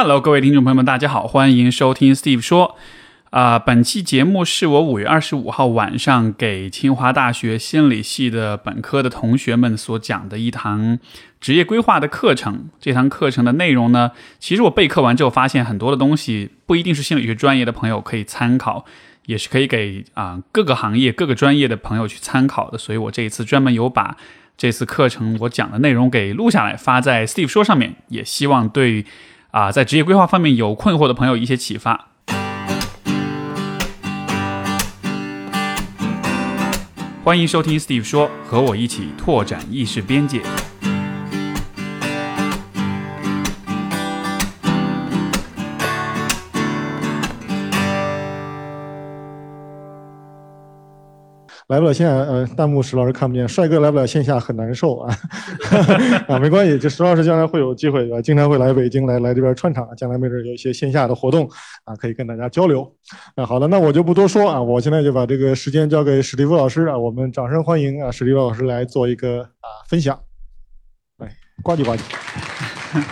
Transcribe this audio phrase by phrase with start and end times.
[0.00, 2.76] Hello，各位听众朋友们，大家好，欢迎收听 Steve 说。
[3.30, 11.00] 啊，本期节目是我五月二十五号晚上给清华大学心理系的本科的同学们所讲的一堂
[11.40, 12.68] 职业规划的课程。
[12.78, 18.84] 这堂课程的内容呢，其实我备课完之后发现很多的东西不一定是心理学专业的朋友可以参考，
[19.26, 22.78] 也是可以给啊各个行业、各个专业的朋友去参考的。
[22.78, 24.16] 所以我这一次专门有把
[24.56, 29.04] 这次课程我讲的内容给录下来，发在 Steve 说上面，也希望对
[29.58, 32.10] 啊在职业规划方面有困惑的朋友一些启发。
[37.24, 40.42] 欢迎收听 Steve 说，和我一起拓展意识边界。
[51.68, 55.14] 来不了线，呃，弹幕石老师看不见，帅哥来不了线下很难受啊，
[56.26, 61.46] 啊，没关系，这石老师将来会有机会，啊经常会来北京来来这边串场，将来没准有一些线下的活动
[61.84, 62.90] 啊，可以跟大家交流。
[63.36, 70.18] 那好的，那我就不多说啊，我现在就把这个时间交给史蒂夫老师啊，我们掌声欢迎啊，史蒂夫老师来做一个啊分享，
[71.18, 71.30] 来，
[71.62, 72.00] 呱唧呱唧。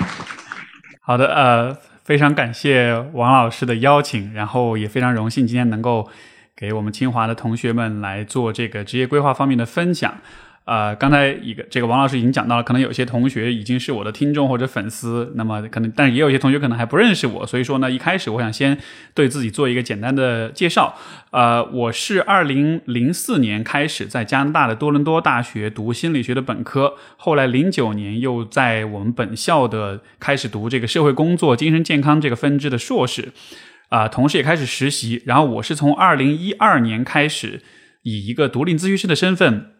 [1.05, 6.09] 好的，呃，非常感谢王老师的邀请，然后也非常荣幸今天能够。
[6.57, 10.17] 给我们清华的同学们来做这个职业规划方面的分享。
[10.65, 18.77] 呃，刚才一个这个王老师已经讲到了，可能有些同学已经是我的听众或者粉丝，那么可能，但是也有些同学可能还不认识我，所以说呢，一开始我想先
[19.15, 20.97] 对自己做一个简单的介绍。
[21.31, 33.33] 呃，我是二零零四年开始在加拿大的多伦多大学读心理学的本科，后来零九年又在我们本校的开始读这个社会工作精神健康这个分支的硕士。
[33.89, 35.23] 啊，同时也开始实习。
[35.27, 37.63] 然后我是从二零一二年开始，
[38.03, 39.73] 以一个独立咨询师的身份，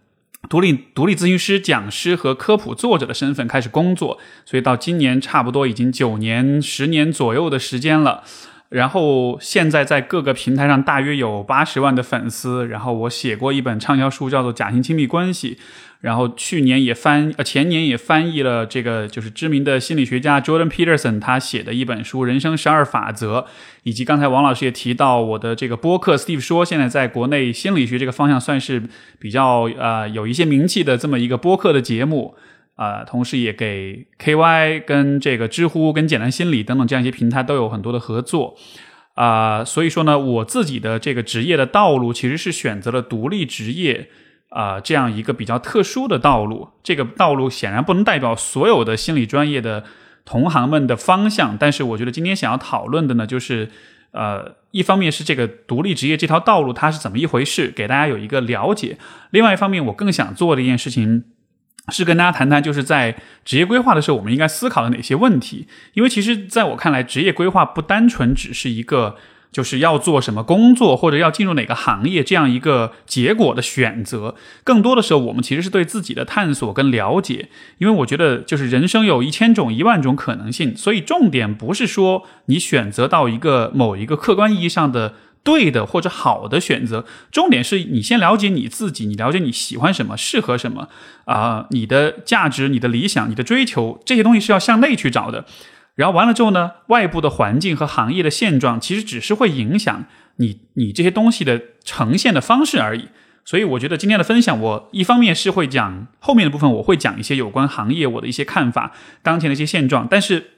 [0.49, 4.19] 独立独立咨询师、讲师和科普作者的身份开始工作。
[4.45, 8.23] 所以到今年差不多已经九年、十年左右的时间了。
[8.69, 12.67] 然后现在在各个平台上大约有八十万的粉丝。
[12.67, 15.55] 然后我写过一本畅销书，叫做《假性亲密关系》。
[16.01, 23.41] 然后去年也翻呃前年也翻译了这个就是知名的心理学家 Jordan Peterson 他写的一本书《人生十二法则》，
[23.83, 28.83] 以及刚才王老师也提到我的这个播客 Steve 说，现在在国内心理学这个方向算是
[29.19, 32.35] 比较呃有一些名气的这么一个播客的节目
[32.75, 38.57] 啊，同时也给 KY 跟这个知乎跟简单心理等等这样一些平台都有很多的合作
[39.15, 44.11] 啊，所以说呢，我自己的这个职业的道路其实是选择了独立职业。
[44.49, 49.85] 啊，这样一个比较特殊的道路，这个道路显然不能代表所有的心理专业的
[50.25, 51.57] 同行们的方向。
[51.59, 53.69] 但是，我觉得今天想要讨论的呢，就是
[54.13, 58.97] 呃，一方面是这个独立职业这条道路它是怎么一回事，给大家有一个了解；
[59.31, 61.25] 另外一方面，我更想做的一件事情
[61.89, 65.67] 是跟大家谈谈，就是在职业规划的时候，我们应该思考的哪些问题。
[65.95, 69.17] 因为其实在我看来，职业规划不单纯只是一个。
[69.57, 77.49] 就是要做什么工作，或者要进入哪个行业，这样一个结果的选择，更多的时候，我们其实是对自己的探索跟了解。
[77.79, 90.91] 因为我觉得，就是人生有一千种、一万种可能性，所以重点不是说你选择到一个某一个客观意义上的对的或者好的选择，重点是你先了解你自己，你了解你喜欢什么，适合什么
[91.25, 95.47] 啊，你的价值、你的理想、你的追求，这些东西是要向内去找的。
[95.97, 100.05] 然后完了之后呢，外部的环境和行业的现状其实只是会影响
[100.37, 103.09] 你你这些东西的呈现的方式而已。
[103.47, 108.93] 所以我觉得今天的分享，我一方面是会讲后面的部分，我会讲一些有关行业我的一些看法，
[109.23, 110.07] 当前的一些现状。
[110.11, 110.51] 但是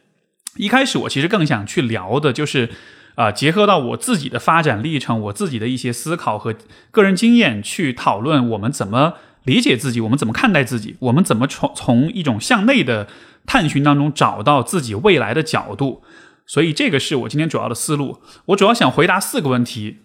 [0.56, 2.70] 一开始我其实更想去聊的就是，
[3.15, 6.55] 啊，结合到我自己的发展历程，我自己的一些思考和
[6.91, 13.06] 个人经验去讨论，我们怎么理解自己，我们怎么看待自己，我们怎么从从一种向内的。
[13.49, 16.03] 探寻当中找到自己未来的角度，
[16.47, 18.21] 所以这个是我今天主要的思路。
[18.45, 20.01] 我主要想回答四个问题：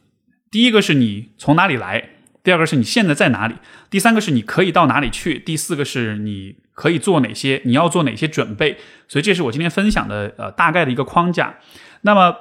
[0.49, 2.01] 第一个是你从哪里来；
[2.41, 3.55] 第二个是你现在在哪里；
[3.89, 8.77] 第三个是你可以到哪里去；第四个是你可以做哪些，你要做哪些准备。
[9.09, 11.55] 所以这是我今天分享的呃大概的一个框架。
[12.03, 12.35] 那么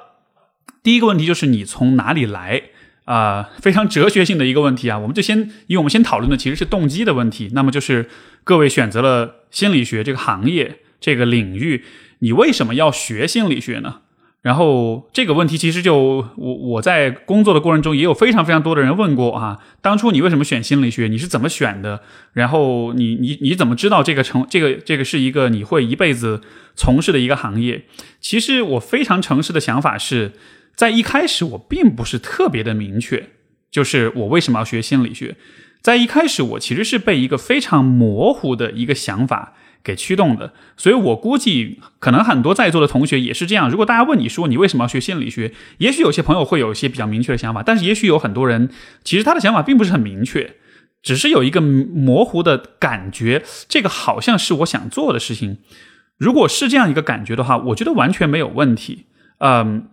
[0.81, 2.63] 第一个问题就是你从哪里来
[3.03, 3.49] 啊？
[3.59, 4.97] 非常哲学性的一个问题啊！
[4.97, 7.49] 我们就先因为我们先讨论的其实是动机的问题。
[7.53, 8.09] 那么就是
[8.45, 10.79] 各位选择了心理学这个行业。
[11.03, 11.83] 这个领域，
[12.19, 13.99] 你为什么要学心理学呢？
[14.41, 15.95] 然后这个问题其实就
[16.37, 19.59] 我我在工作的过程中也有非常非常多的人问过啊。
[19.81, 21.09] 当初你为什么选心理学？
[21.09, 22.01] 你是怎么选的？
[22.31, 26.39] 然后你你你怎么知道这个成这个这个是一个你会一辈子
[26.73, 27.83] 从事的一个行业？
[28.21, 30.31] 其实我非常诚实的想法是
[30.73, 33.27] 在一开始我并不是特别的明确，
[33.69, 35.35] 就是我为什么要学心理学？
[35.81, 39.53] 在一开始我其实是被一个非常模糊的一个想法。
[39.83, 40.53] 给驱动的。
[40.77, 43.69] 所以我估计，可能很多在座的同学也是这样。
[43.69, 48.69] 如果大家问你说你为什么要学心理学，也许有些朋友会有一些比较明确的想法，但是也许有很多人
[49.03, 50.55] 其实他的想法并不是很明确，
[51.01, 55.57] 只是有一个模糊的感觉，这个好像是我想做的事情。
[56.17, 59.05] 如果是这样一个感觉的话，我觉得完全没有问题。
[59.39, 59.89] 嗯。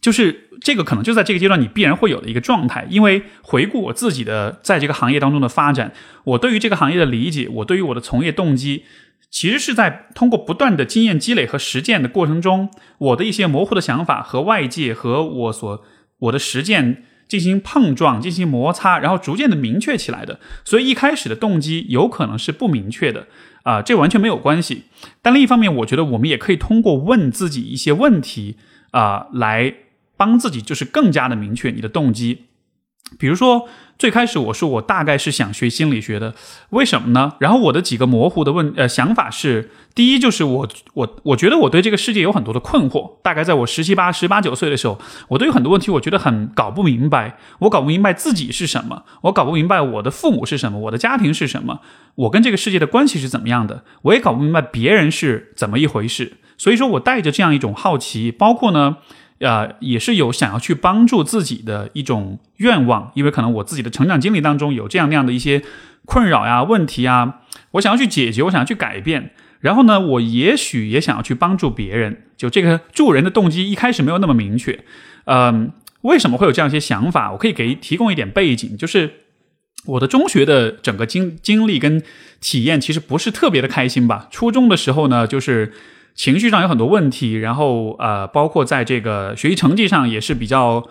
[0.00, 5.92] 就是这个可能就在这个阶段你必然会有的一个状态，因为回顾我自己的在这个行业当中的发展，
[6.24, 8.84] 我对于这个行业的理解，我对于我的从业动机，
[9.30, 15.84] 其实是在通过不断的经验积累和实践的过程中，我的一些模糊的想法和外界和我所
[16.18, 20.40] 我的实践进行碰撞、进行摩擦，然后逐渐的明确起来的。
[20.64, 23.28] 所以一开始的动机有可能是不明确的
[23.62, 24.84] 啊，这完全没有关系。
[25.22, 28.56] 但另一方面，我觉得我们也可以通过问自己一些问题
[28.90, 29.74] 啊来。
[30.18, 32.46] 帮自己就是更加的明确你的动机，
[33.18, 33.66] 比如说
[33.98, 36.34] 最开始我说我大概是想学心理学的，
[36.70, 37.34] 为什么呢？
[37.40, 51.80] 然后我的几个模糊的问呃想法是，第一就是我我我觉得我对这个世界有很多的困惑，大概在我十七八十八九岁的时候，我对于很多问题我觉得很搞不明白，我搞不明白自己是什么，我搞不明白我的父母是什么，我的家庭是什么，
[52.14, 58.98] 我跟这个世界的关系是怎么样的，我也搞不明白别人是怎么一回事，所以说我带着这样一种好奇，包括呢。
[59.40, 65.62] 呃，也是有想要去帮助自己的一种愿望，因为可能我自己的成长经历当中有这样那样的一些
[66.06, 67.42] 困扰呀、问题啊，
[67.72, 69.30] 我想要去解决，我想要去改变。
[69.60, 72.24] 然后呢，我也许也想要去帮助别人。
[72.36, 74.84] 就这个助人的动机一开始没有那么明确。
[75.26, 77.30] 嗯，为什么会有这样一些想法？
[77.30, 79.12] 我可以给提供一点背景，就是
[79.86, 82.02] 我的中学的整个经经历跟
[82.40, 84.26] 体验其实不是特别的开心吧。
[84.30, 85.72] 初中的时候呢，就是。
[86.18, 90.88] 情绪上有很多问题，然后呃，包括在这个学习成绩上也是比较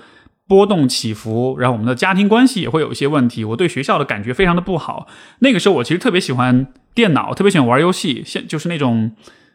[0.47, 3.44] 波动起伏，然后我们的家庭关系也会有一些问题。
[3.44, 5.06] 我对学校的感觉非常的不好。
[5.39, 9.12] 那个时候我其实特别喜欢电脑，特别喜欢玩游戏，现就是那种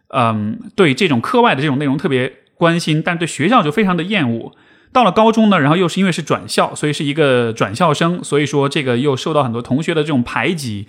[0.08, 4.52] 嗯，对这种课外的这种内容特别关心，但对学校就非常的厌恶。
[4.92, 10.86] 到了高中呢，然后又是因为是转校，所以是一个转校生，所以说这个又受到很多同学的这种排挤。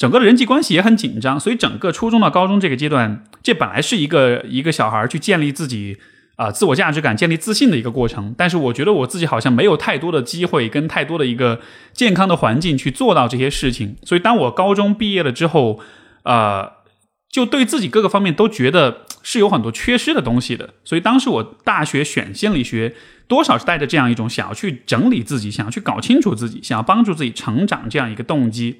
[0.00, 5.98] 整个的人际关系也很紧张，所以整个初中到高中这个阶段，这本来是一个一个小孩去建立自己
[6.36, 8.34] 啊自我价值感、建立自信的一个过程。
[8.34, 11.60] 但是我觉得我自己好像没有太多的机会跟太多的一个
[11.92, 13.96] 健康的环境去做到这些事情。
[14.02, 15.78] 所以当我高中毕业了之后，
[16.22, 16.72] 呃，
[17.30, 20.70] 就对自己各个方面都觉得是有很多缺失的东西的。
[20.82, 22.94] 所以当时我大学选心理学，
[23.28, 28.76] 多少是带着这样一种想要去整理自己、想要去搞清楚自己、想要帮助自己成长这样一个动机。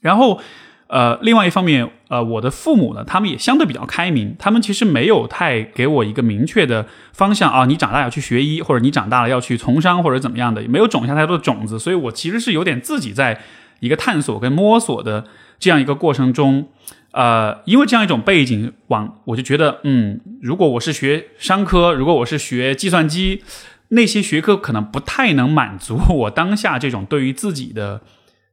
[0.00, 0.40] 然后，
[0.86, 13.40] 呃，另外一方面，呃，我的父母呢，他们也相对比较开明，他们其实没有太给我一个明确的方向啊，你长大要去学医，或者你长大了要去从商，或者怎么样的，也没有种下太多的种子，所以我其实是有点自己在
[13.80, 15.24] 一个探索跟摸索的
[15.58, 16.68] 这样一个过程中，
[17.10, 23.42] 呃，因为这样一种背景，往我就觉得，嗯，如果我是学商科，如果我是学计算机，
[23.88, 28.00] 那些学科可能不太能满足我当下这种对于自己的。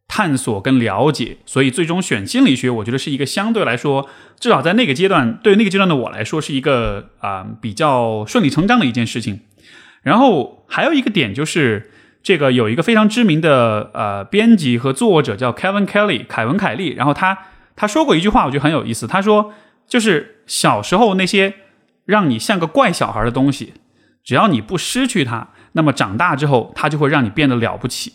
[0.07, 4.07] 探索跟了解，所以最终选心理学，我觉得是一个相对来说，
[4.39, 9.41] 至少在那个阶段，对那个阶段的我来说，是一个啊比较顺理成章的一件事情。
[10.03, 11.91] 然后还有一个点就是，
[12.21, 17.37] 这个有一个非常知名的呃编辑和作者叫 Kevin Kelly 凯文凯利，然后他
[17.75, 19.07] 他说过一句话，我觉得很有意思。
[19.07, 19.53] 他说，
[19.87, 21.55] 就是小时候那些
[22.05, 23.73] 让你像个怪小孩的东西，
[24.23, 28.13] 只要你不失去它，那么长大之后，它就会让你变得了不起。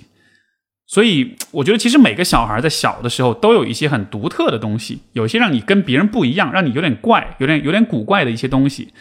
[0.93, 8.93] 所以，我觉得其实每个小孩在小的时候都有一些很独特的东西，有些让你跟别人不一样，让你有点怪、有点有点古怪的一些东西。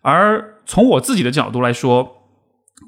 [0.00, 2.22] 而从我自己的角度来说，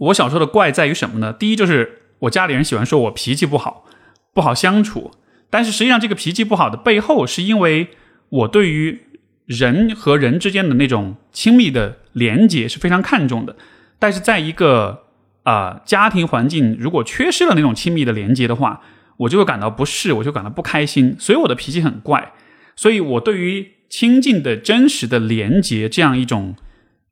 [0.00, 1.34] 我小时候的怪在于什么呢？
[1.34, 3.84] 第一，就是我家里人喜欢说我脾气不好，
[4.32, 5.10] 不好相处。
[5.50, 7.88] 但是实际上，这个脾气不好的背后，是因为
[8.30, 9.02] 我对于
[9.44, 13.54] 人和人之间的那种亲密的连接是非常看重的。
[13.98, 15.05] 但是在一个
[15.46, 18.82] 啊，家庭环境如果缺失了那种亲密的连接的话，
[19.16, 22.32] 我就会感到不适，我就感到不开心，所以我的脾气很怪。
[22.74, 26.56] 所以我对于亲近的真实的连接这样一种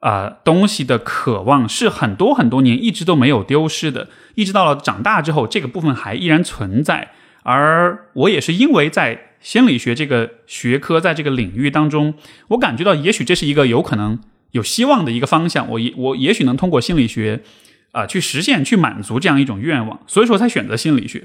[0.00, 7.12] 啊东西的渴望，是很多很多年一直都没有丢失的，一直到了长大之后，这个部分还依然存在。
[7.45, 12.14] 而我也是因为在心理学这个学科，在这个领域当中，
[12.49, 14.19] 我感觉到也许这是一个有可能
[14.50, 17.43] 有希望的一个方向，我也我也许能通过心理学。
[17.95, 21.23] 啊，去实现、去满足这样一种愿望，所以说才选择心理学。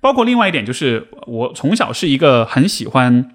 [0.00, 3.30] 包括另外一点，就是我从小是一个很喜欢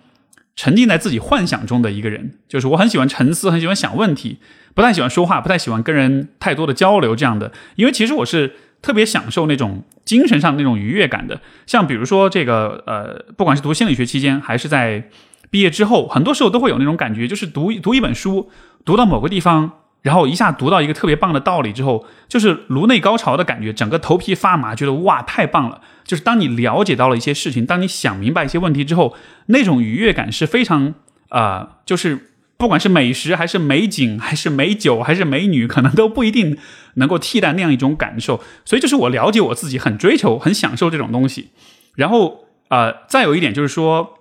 [0.56, 4.40] 沉浸在自己幻想中的一个人，就是我很喜欢沉思，很喜欢想问题，
[4.76, 7.54] 不太喜欢说话，不太喜欢跟人太多的交流这样的。
[7.76, 11.40] 因为其实我是特别享受那种精神上那种愉悦感的。
[11.66, 15.10] 像比如说这个，呃，不管是读心理学期间，还是在
[15.50, 18.50] 毕业之后，很多时候都会有那种感觉，就是读读一本书，
[18.84, 19.72] 读到某个地方，
[20.04, 25.82] 然后一下读到一个特别棒的道理之后，就是颅内高潮的感觉，整个头皮发麻，觉得哇太棒了。
[26.04, 29.16] 就是当你了解到了一些事情，当你想明白一些问题之后，
[29.48, 30.94] 那种愉悦感是非常
[31.30, 36.58] 啊，就是不管是美食还是美景还是美酒还是美女，可能都不一定
[36.96, 38.44] 能够替代那样一种感受。
[38.66, 41.50] 所以，就是我了解我自己，很追求、很享受这种东西。
[41.96, 44.20] 然后啊，再有一点就是说。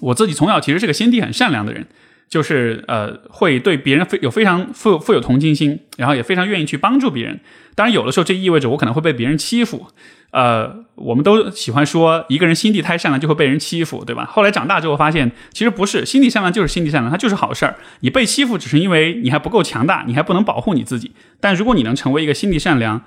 [0.00, 1.86] 我自己从小其实是个心地很善良的人，
[2.34, 7.38] 就是呃会对别人非有非常富富有同情心，然后也非常愿意去帮助别人。
[7.76, 9.86] 当然有的时候这意味着我可能会被别人欺负。
[10.32, 14.24] 呃，我们都喜欢说一个人心地太善良就会被人欺负，对吧？
[14.24, 17.76] 后来长大之后发现，其实不是，心地善良就是心地善良，它就是好事儿。
[18.00, 21.12] 你被欺负只是因为你还不够强大，你还不能保护你自己。
[21.38, 23.02] 但如果你能成为一个心地善良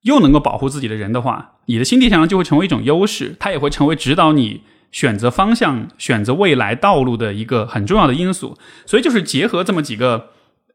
[0.00, 4.62] 又能够保护自己的人的话，你的心地善良就会成为一种优势，它也会成为指导你。
[4.92, 8.56] 选择方向、选择未来道路的一个很重要的因素，
[8.86, 10.28] 所以就是结合这么几个、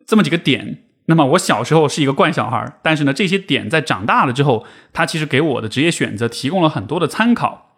[0.06, 0.80] 这么几个点。
[1.06, 7.78] 那么我小时候是一个惯小孩，但是呢，这些点在长大了之后，它其实给我的职业选择提供了很多的参考。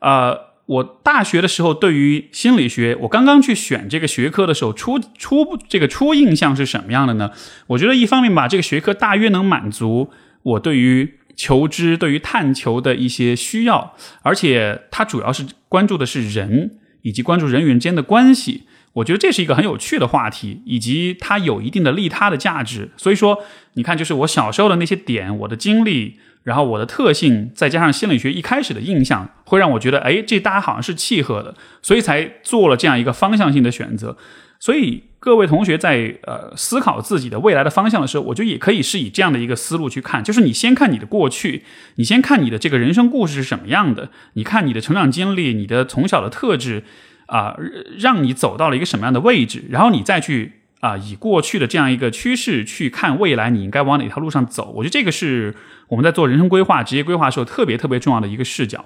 [0.00, 0.36] 呃，
[0.66, 7.30] 我大学的时候对于心理学，我刚刚去选这个学科的时候，初初这个初印象是什么样的呢？
[7.68, 10.10] 我觉得一方面吧，这个学科大约能满足
[10.42, 11.18] 我对于。
[11.36, 18.64] 求知对于探求的一些需要，而且它主要是关注的是人，以及关注人与人间的关系。
[18.94, 22.90] 我觉得这是一个很有趣的话题，以及它有一定的利他的价值。
[22.96, 34.16] 所以说，你看，就是我小时候的那些点，我的经历，然后我的特性，再加上心理学一开始的印象，会让我觉得，哎，这大家好像是契合的，所以才做了这样一个方向性的选择。
[34.64, 35.04] 所以。
[35.24, 46.84] 各位同学在呃思考自己的未来的方向的时候，我觉得也可以是以这样的一个思路去看，就是你先看你的过去，你先看你的这个人生故事是什么样的，你看你的成长经历，你的从小的特质
[47.24, 47.56] 啊，
[47.98, 54.74] 让你走到了一个什么样的位置，然后你再去啊以过去的这样一个趋势去看未来，你应该往哪条路上走。
[54.76, 55.54] 我觉得这个是
[55.88, 58.84] 我们在做人生规划、职业规划时候特别特别重要的一个视角。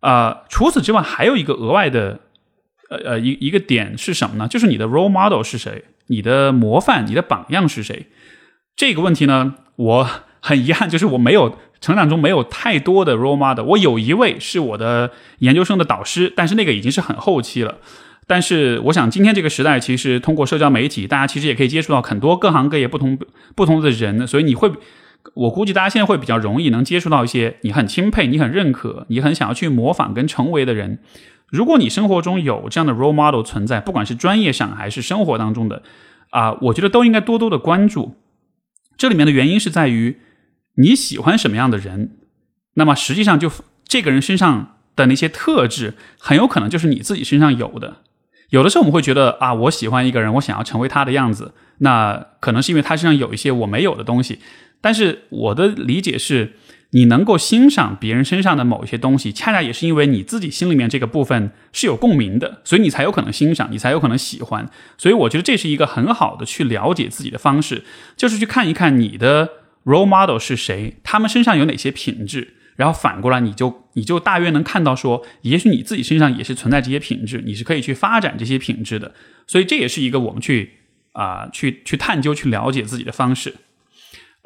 [0.00, 2.22] 啊，除此之外，还有一个额外的。
[2.88, 4.46] 呃呃，一一个点是什么呢？
[4.48, 5.84] 就是你的 role model 是谁？
[6.08, 8.06] 你的模范、你的榜样是谁？
[8.76, 10.08] 这个问题呢，我
[10.40, 13.64] 很遗憾，就是我没有成长中没有太多的 role model。
[13.64, 17.78] 我有一位是我的研究生的导师，但是那个已经是很后期了。
[18.28, 23.18] 但是我想，今天这个时代，其实通过社交媒体，大家其实也可以接触到很多各行各业不同
[23.54, 24.70] 不同的人，所以你会，
[25.34, 30.98] 我估计大家现在会比较容易能接触到一些你很钦佩、你很认可、你很想要去模仿跟成为的人。
[31.48, 35.82] 如果你生活中有这样的 role model 存在，不管是专业上还是生活当中的，
[36.30, 38.16] 啊，我觉得都应该多多的关注。
[38.96, 40.18] 这里面的原因是在于
[40.76, 42.16] 你喜欢什么样的人，
[42.74, 43.50] 那么实际上就
[43.84, 47.98] 这个人身上的那些特质，很有可能就是你自己身上有的。
[48.50, 54.40] 有的时候我们会觉得啊，我喜欢一个人，我想要成为他的样子，那可能是因为他身上有一些我没有的东西。
[54.80, 56.56] 但是我的理解是。
[56.90, 64.68] 你能够欣赏别人身上的某一些东西，恰恰也是因为你自己心里面这个部分是有共鸣的，所以你才有可能欣赏，你才有可能喜欢。
[64.96, 67.84] 所以我觉得这是一个很好的去了解自己的方式，
[68.16, 69.50] 就是去看一看你的
[69.84, 79.12] role model 是谁，他们身上有哪些品质，然后反过来你就你就大约能看到说，也许你自己身上也是存在这些品质，你是可以去发展这些品质的。
[79.46, 80.72] 所以这也是一个我们去
[81.12, 83.54] 啊去去探究、去了解自己的方式。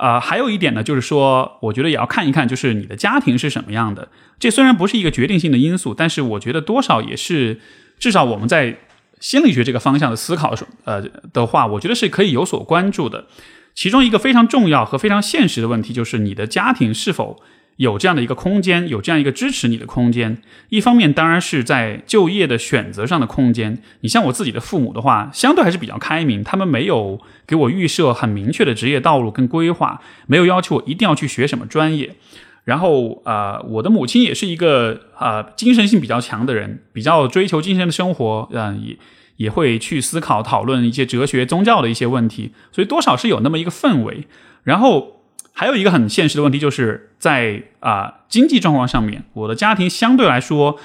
[0.01, 4.09] 啊，还有一点呢，就是说，我觉得也要看一看，就是你的家庭是什么样的。
[4.39, 7.61] 这虽然不是一个决定性的因素，但是我觉得多少也是，
[7.99, 8.79] 至少我们在
[9.21, 10.55] 心理学这个方向的思考，
[10.85, 13.27] 呃的话，我觉得是可以有所关注的。
[13.75, 17.43] 其中一个非常重要和非常现实的问题，就是你的家庭是否。
[17.77, 20.43] 有这样的一个空间，有这样一个支持你的空间。
[20.69, 23.83] 一方面，当然是在就业的选择上的空间。
[24.03, 32.15] 你像我自己的父母的话，相对还是比较开明，他们没有给我预设很明确的职业道路跟规划，没有要求我一定要去学什么专业。
[32.65, 38.99] 然后，呃，我的母亲也是一个呃精神性比较强的人，比较追求精神的生活，嗯，也
[39.37, 44.27] 也会去思考讨论一些哲学、宗教的一些问题，所以多少是有那么一个氛围。
[44.65, 45.17] 然后。
[45.61, 50.79] 还有一个很现实的问题，就是在啊经济状况上面，我的家庭相对来说，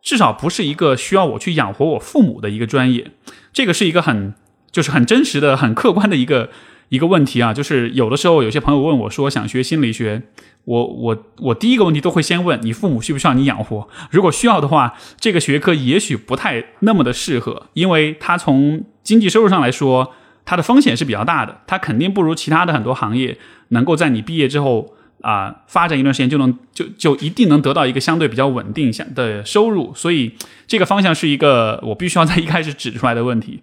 [0.00, 3.10] 至少不是一个需要我去养活我父母的一个专业。
[3.52, 4.32] 这个是一个很
[4.70, 6.48] 就是很真实的、很客观的一个
[6.88, 7.52] 一个问题啊。
[7.52, 10.22] 就是有的时候有些朋友问我说想学心理学，
[10.64, 13.86] 我我我第一个问题都会先问你父母需不需要你养活。
[14.10, 20.14] 如果需要的话，这个学科也许不太那么的适合，因为它从经济收入上来说。
[20.44, 23.38] 它的风险是比较大的，它肯定不如其他的很多行业
[23.72, 30.32] 能够在你毕业之后啊，发展一段时间就能就就一定能得到一个相对比较稳定的收入，所以
[30.66, 33.60] 这个方向是一个我必须要在一开始指出来的问题。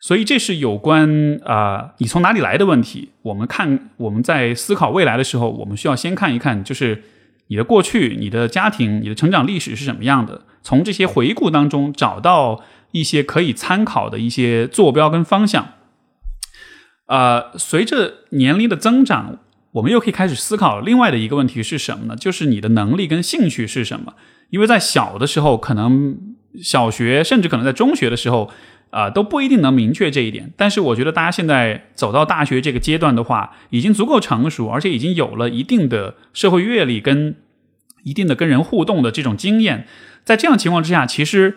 [0.00, 3.08] 所以这是有关啊，你从哪里来的问题。
[3.22, 7.02] 我们看我们在思考未来的时候，我们需要先看一看，就是
[7.46, 12.62] 你的过去、你的家庭、你的成长历史是什么样的，从这些回顾当中找到
[12.92, 15.68] 一些可以参考的一些坐标跟方向。
[17.06, 19.38] 呃，随着年龄的增长。
[19.74, 22.14] 我们又可以开始思考另外的一个问题是什么呢？
[22.14, 24.14] 就是你的能力跟兴趣是什么？
[24.50, 26.16] 因为在小的时候，可能
[26.62, 28.52] 小学甚至可能在中学的时候，
[28.90, 30.52] 啊都不一定能明确这一点。
[30.56, 37.34] 但是我觉得大家现在走到大学这个阶段的话，已经足够成熟，而且已经有了一定的社会阅历跟
[38.04, 39.88] 一定的跟人互动的这种经验。
[40.22, 41.56] 在这样情况之下，其实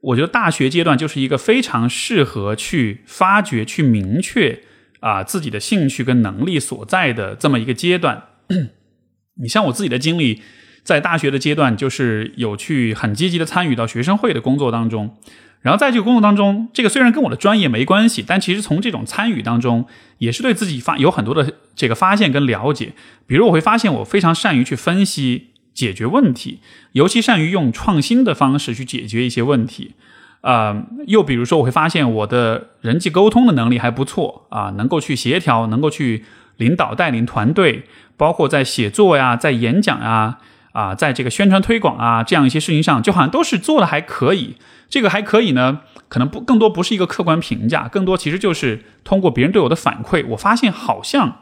[0.00, 4.62] 我觉得大学阶段就是一个非常适合去发掘、去明确。
[5.00, 8.24] 啊，自己的兴趣跟能力所在的这么一个阶段，
[9.40, 10.42] 你像我自己的经历，
[10.82, 15.16] 在大学的阶段，就是有去很积极的参与到学生会的工作当中，
[15.60, 19.86] 然后在这个工作当中，这个虽然跟我的专业没关系，但其实从这种参与当中，
[20.18, 22.92] 也是对自己发有很多的这个发现跟了解。
[23.26, 26.60] 比如我会发现，我非常善于去分析、解决问题，
[26.92, 29.94] 尤其善于用创新的方式去解决一些问题。
[30.40, 36.24] 啊，又比如说，我会发现我的人际沟通的能力还不错啊，能够去协调，能够去
[36.58, 37.84] 领导带领团队，
[38.16, 40.38] 包括在写作呀、在演讲呀、
[40.72, 44.54] 啊，在这个宣传推广啊这样一些事情上，就好像都是做的还可以。
[44.88, 51.38] 这个还可以呢，可能不更多不是一个客观评价，更多其实就是通过别人对我的反馈，我发现好像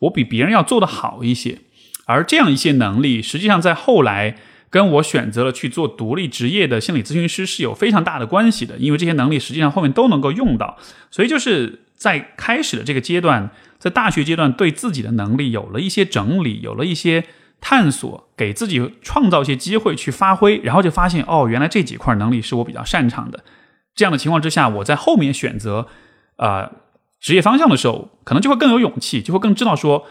[0.00, 1.58] 我比别人要做的好一些。
[2.06, 4.36] 而这样一些能力，实际上在后来。
[4.70, 10.78] 跟我选择了去做独立职业的心理咨询师是有非常大的关系的，因为这些能力实际上后面都能够用到，
[11.10, 13.50] 所以就是在开始的这个阶段，
[13.80, 17.24] 在大学阶段对自己的能力有了一些整理，有了一些
[17.60, 23.42] 探索，给自己创造一些机会去发挥，然后就发现哦，原来这几块能力是我比较擅长的。
[23.96, 25.88] 这样的情况之下，我在后面选择
[26.36, 26.70] 啊
[27.18, 30.06] 职业方向的时候，可能就会更有勇气，就会更知道说。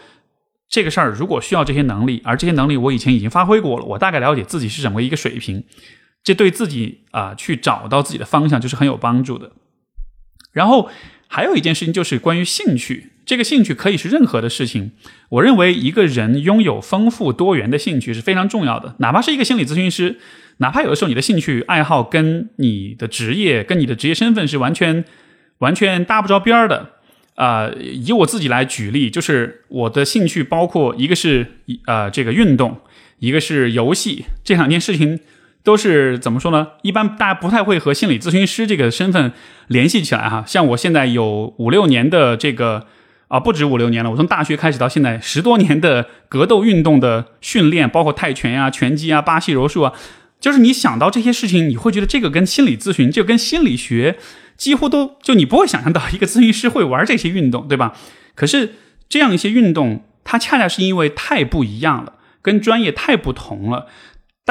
[0.70, 5.64] 这个事儿如果需要这些能力，而这些能力我以前已经发挥过了，我大概了解自己是怎么一个水平，
[6.22, 9.50] 这对自己啊去找到自己的方向就是很有帮助的。
[10.52, 10.88] 然后
[11.26, 14.92] 还有一件事情就是关于兴趣，这个兴趣可以是任何的事情。
[15.30, 20.20] 我认为一个人拥有丰富多元的兴趣是非常重要的，哪怕是一个心理咨询师，
[20.58, 25.04] 哪怕有的时候你的兴趣爱好跟你的职业跟你的职业身份是完全
[25.58, 26.99] 完全搭不着边儿的。
[27.40, 31.46] 啊，以我自己来举例，就是我的兴趣包括一个是
[31.86, 32.76] 呃这个运动，
[33.18, 35.18] 一个是游戏，这两件事情
[35.64, 36.72] 都是怎么说呢？
[36.82, 39.32] 一般大家不太会和心理咨询师这个身份
[39.68, 40.44] 联系起来哈。
[40.46, 42.86] 像我现在有五六年的这个
[43.28, 49.92] 啊，不止五六年了，我从大学开始到现在十多年的格斗运动的训练，包括泰拳呀、拳击啊、巴西柔术啊，
[50.40, 54.18] 就是你想到这些事情，你会觉得这个跟心理咨询，就跟心理学。
[54.56, 57.96] 几乎都就你不会想象到一个咨询师会玩这些运动，对吧？
[58.34, 58.74] 可是
[59.08, 63.86] 这样一些运动，它恰恰是因为太不一样了，跟专业太不同了。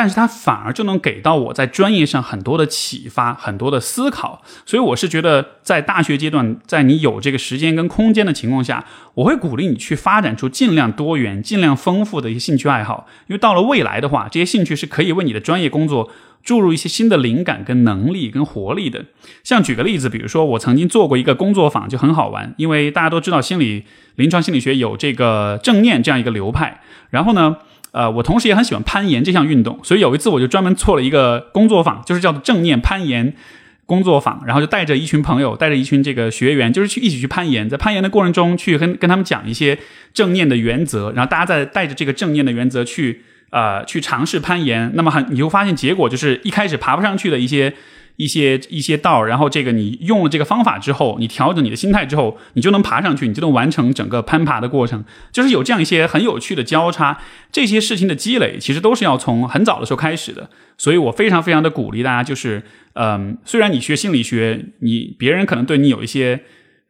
[0.01, 4.41] 但是它反而就能给到我在专业上很多的启发，很多的思考。
[4.65, 8.85] 所以我是觉得，在大学阶段，在你有这个时间跟空间的情况下，
[9.15, 13.07] 我会鼓励你去发展出尽量多元、尽量丰富的一些兴趣爱好。
[13.27, 16.09] 因为到了未来的话，这些兴趣是可以为你的专业工作
[16.41, 19.03] 注入一些新的灵感、跟能力、跟活力的。
[19.43, 22.53] 像举个例子，比如说我曾经做过一个工作坊，就很好玩。
[22.55, 23.83] 因为大家都知道，心理
[24.15, 27.57] 临床心理学有这个正念这样一个流派，然后呢。
[27.91, 33.33] 呃，我同时也很喜欢攀岩这项运动，所以有一次我就专门做了一个工作坊，就是叫做正念攀岩
[33.85, 39.77] 工作坊，然后就带着一群朋友，带着一群这个学员，就是去一起去攀岩，在攀岩的过程中去跟跟他们讲一些
[40.13, 47.73] 正念的原则，然后大家再带着这个正念的原则去呃去尝试攀岩，那么很你会发现结果就是一开始爬不上去的一些。
[48.19, 55.05] 一些一些道，然后这个你用了这个方法之后，你调整你的心态之后，你就能爬上去，你就能完成整个攀爬的过程。
[55.31, 57.17] 就是有这样一些很有趣的交叉，
[57.49, 60.49] 这些事情的积累，其实都是要从很早的时候开始的。
[60.77, 62.61] 所以我非常非常的鼓励大家，就是，
[62.95, 66.41] 嗯，虽然你学心理学，你别人可能对你有一些，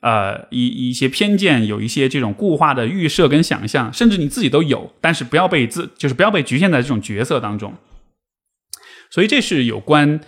[0.02, 7.76] 呃，一一些偏见，有一些这种固化的预设跟想象，甚至你自己都有，但是不要被自，就是不要被局限在这种角色当中。
[9.12, 10.20] 所以这是有关。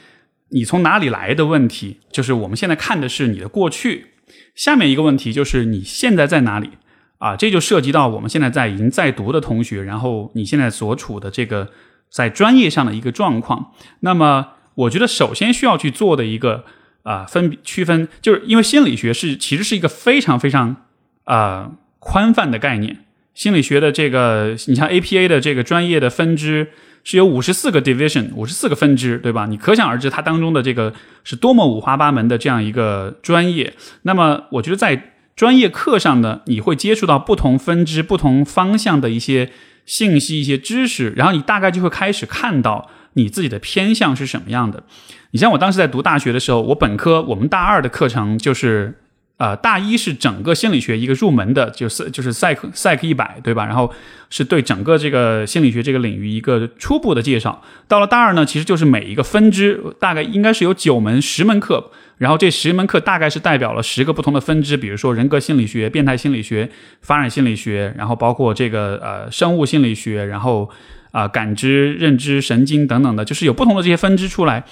[0.52, 4.08] 你从哪里来的问题，就是我们现在看的是你的过去。
[4.56, 6.72] 下面一个问题就是你现在在哪里
[7.18, 7.36] 啊？
[7.36, 11.70] 这就涉及到我们现在在已经在读的同学，然后你现在所处的这个
[12.10, 13.74] 在专业上的一个状况。
[14.02, 16.66] 那么，我觉得首先需要去做的一个
[17.04, 20.76] 啊分区分，就是因为心理学是其实是一个非常非常
[21.24, 26.72] 啊宽泛的概念，心理学的这个，你像 APA 的这个专业的分支
[27.04, 29.46] 是有五十四个 division，五十四个分支，对吧？
[29.48, 33.74] 你可想而知，它当中的这个是多么五花八门的这样一个专业。
[34.04, 39.52] 那么，我觉得在专业课上呢，你会接触到不同分支、不同方向的一些
[39.86, 44.84] 信息、一些知识，然后你大概就会开始看到你自己的偏向是什么样的。
[45.32, 48.98] 你像我当时在读大学的时候，我本科我们大二的课程就是。
[49.41, 53.65] 呃，大一是整个心理学一个入门的，就是就是 Psych Psych 一百，对吧？
[53.65, 53.91] 然后
[54.30, 57.60] 是对整个这个心理学这个领域一个初步的介绍。
[57.88, 66.69] 到了大二呢，其实就是每一个分支，大概应该是有九门、十门课，然后这十门课大概是代表了十个不同的分支，比如说人格心理学、变态心理学、
[67.01, 70.69] 发展心理学，然后包括这个呃生物心理学，然后
[71.10, 74.63] 啊感知、认知、神经等等的，就是有不同的这些分支出来，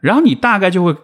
[0.00, 0.96] 然后你大概就会。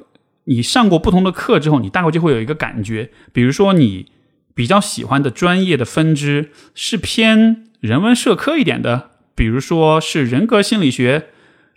[0.50, 4.06] 你上过不同的课之后，你大概就会有一个感觉，比如说你
[4.52, 11.26] 比较喜欢的专业的分支是偏人文社科一点的，比如说是人格心理学，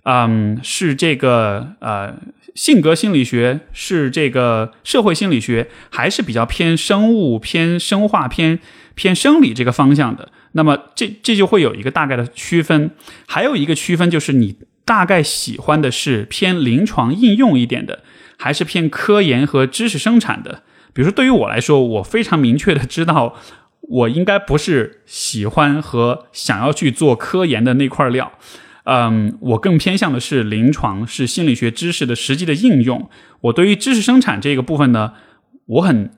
[0.05, 2.15] 嗯，是这个呃
[2.55, 8.57] 性格心理学，是这个社会心理学，还是比较偏生物、偏生化、偏
[8.95, 10.31] 偏生理这个方向的。
[10.53, 12.89] 那么这这就会有一个大概的区分，
[13.27, 17.99] 还有一个区分就是你大概喜欢的是偏临床应用一点的。
[18.43, 20.63] 还是偏科研和知识生产的。
[20.91, 23.36] 比如说，对于我来说，我非常明确的知道，
[23.79, 28.34] 我应该不是喜欢和想要去做科研的那块料。
[28.84, 33.10] 嗯，我更偏向的是临床，是心理学知识的实际的应用。
[33.39, 35.13] 我对于知识生产这个部分呢，
[35.67, 36.12] 我很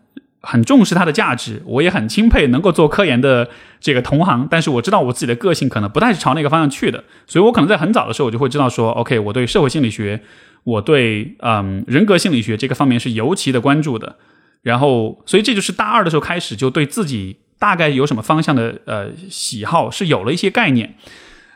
[0.46, 3.50] 很重视它的价值，我也很钦佩能够做科研的
[3.82, 4.48] 这个同行。
[4.50, 10.22] 但是我知道我自己的个性可能不太是朝那个方向去的，所以我可能在很早的时候我就会知道说，OK，我对社会心理学。
[10.66, 14.16] 我对嗯人格心理学这个方面是尤其的关注的，
[14.64, 20.96] 然后所以这就是大二的时候开始就对自己大概有什么方向的呃喜好是有了一些概念，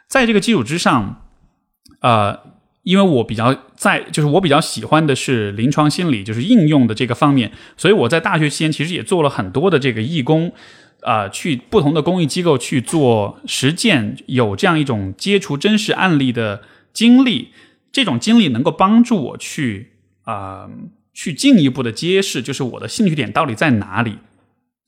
[0.08, 1.24] 在这个基础之上，
[2.02, 2.40] 呃，
[2.90, 10.52] 因为我比较在就是我比较喜欢的是临床心理，就是应用的这个方面，所以我在大学期间其实也做了很多的这个义工，
[11.02, 17.50] 啊，去不同的公益机构去做实践，有这样一种接触真实案例的经历。
[17.92, 19.92] 这种经历能够帮助我去
[20.24, 20.68] 啊，
[21.14, 24.18] 去进一步的揭示，就是我的兴趣点到底在哪里。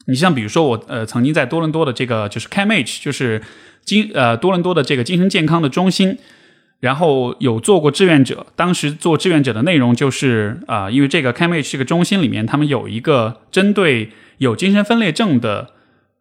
[0.08, 3.42] 你像比如说我呃曾经在多伦多的这个就是 CAMH，就是
[3.86, 6.18] 精呃多伦多的这个精神健康的中心，
[6.82, 8.46] 然后有做过志愿者。
[8.58, 15.70] 当时做志愿者的内容就是啊，因为这个 CAMH 这个中心里面，他们有一个针对有精神分裂症的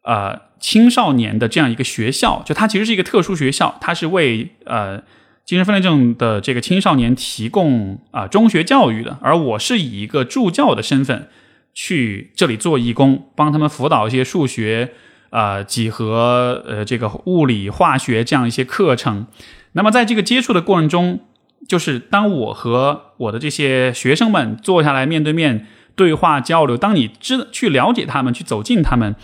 [0.02, 5.02] 啊青少年的这样一个学校，就它其实是一个特殊学校，它是为呃。
[5.42, 11.28] 精神分裂症的这个青少年提供啊中学教育的，而我是以一个助教的身份
[11.74, 14.92] 去这里做义工，帮他们辅导一些数学、
[15.30, 19.26] 啊几何、呃这个物理、化学这样一些课程。
[19.72, 21.20] 那么在这个接触的过程中，
[21.68, 29.14] 就是当我和我的这些学生们坐下来面对面对话交流，当你知去了解他们，去走近他们，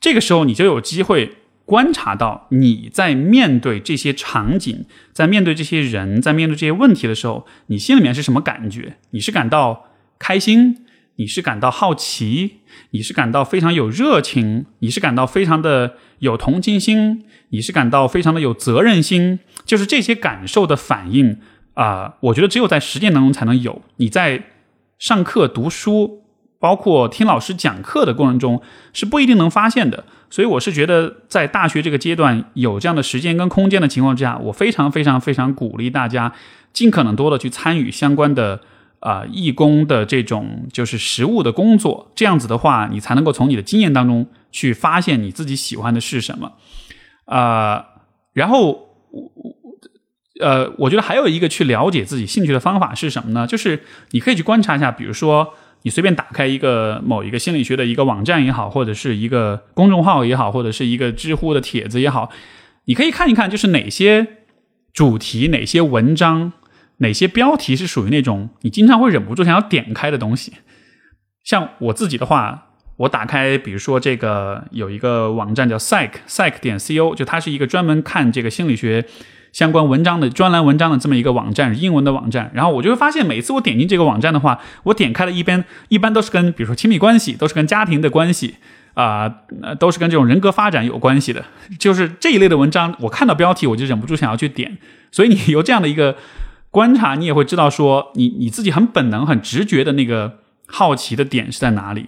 [0.00, 1.36] 这个时候你就有机会。
[1.64, 8.96] 观察到你在面对这些场景，在面对这些人，在面对这些问题的时候，你心里面是什么感觉？
[9.10, 9.84] 你是感到
[10.18, 10.84] 开心？
[11.16, 12.58] 你是感到好奇？
[12.90, 14.66] 你是感到非常有热情？
[14.78, 17.24] 你是感到非常的有同情心？
[17.50, 19.40] 你是感到非常的有责任心？
[19.64, 21.38] 就是这些感受的反应
[21.74, 23.82] 啊，我觉得只有在实践当中才能有。
[23.96, 24.44] 你在
[24.98, 26.22] 上课读书，
[26.58, 30.04] 包括听老师讲课的过程中，是不一定能发现的。
[30.30, 36.32] 所以我是觉得，在大学这个阶段有这样的时间跟空间的情况之下，我非常非常非常鼓励大家
[36.72, 38.62] 尽可能多的去参与相关的
[39.02, 42.10] 啊义工的这种就是实务的工作。
[42.16, 46.52] 这样子的话，你才能够从你的经验当中去发现你自己喜欢的是什么。
[47.26, 47.86] 啊，
[48.32, 49.32] 然后我
[50.40, 53.46] 呃，我觉得还有一个去了解自己兴趣的方法是什么呢？
[53.46, 55.54] 就是你可以去观察一下，比如说。
[55.84, 62.30] 你随便打开一个某一个心理学的一个网站也好，或者是一个公众号也好，或者是一个知乎的帖子也好，
[62.84, 64.28] 你可以看一看，就是哪些
[64.92, 66.52] 主题、哪些文章、
[67.02, 70.54] 哪些标题是属于那种你经常会忍不住想要点开的东西。
[71.44, 79.04] 像我自己的话，我打开，比如说这个有一个网站叫 psych psych 点 co，就它是一个专门看这个心理学。
[79.52, 88.54] 相关文章的专栏文章的这么一个网站，英文的网站，然后我就会发现，每次我点进这个网站的话，我点开了一边，一般都是跟比如说亲密关系，都是跟家庭的关系
[88.94, 89.28] 啊，
[89.78, 91.44] 都是跟这种人格发展有关系的，
[91.78, 94.78] 就是这一类的文章，我看到标题我就忍不住想要去点。
[95.10, 96.16] 所以你有这样的一个
[96.72, 102.06] 观察，你也会知道说，你你自己很本能、很直觉的那个好奇的点是在哪里。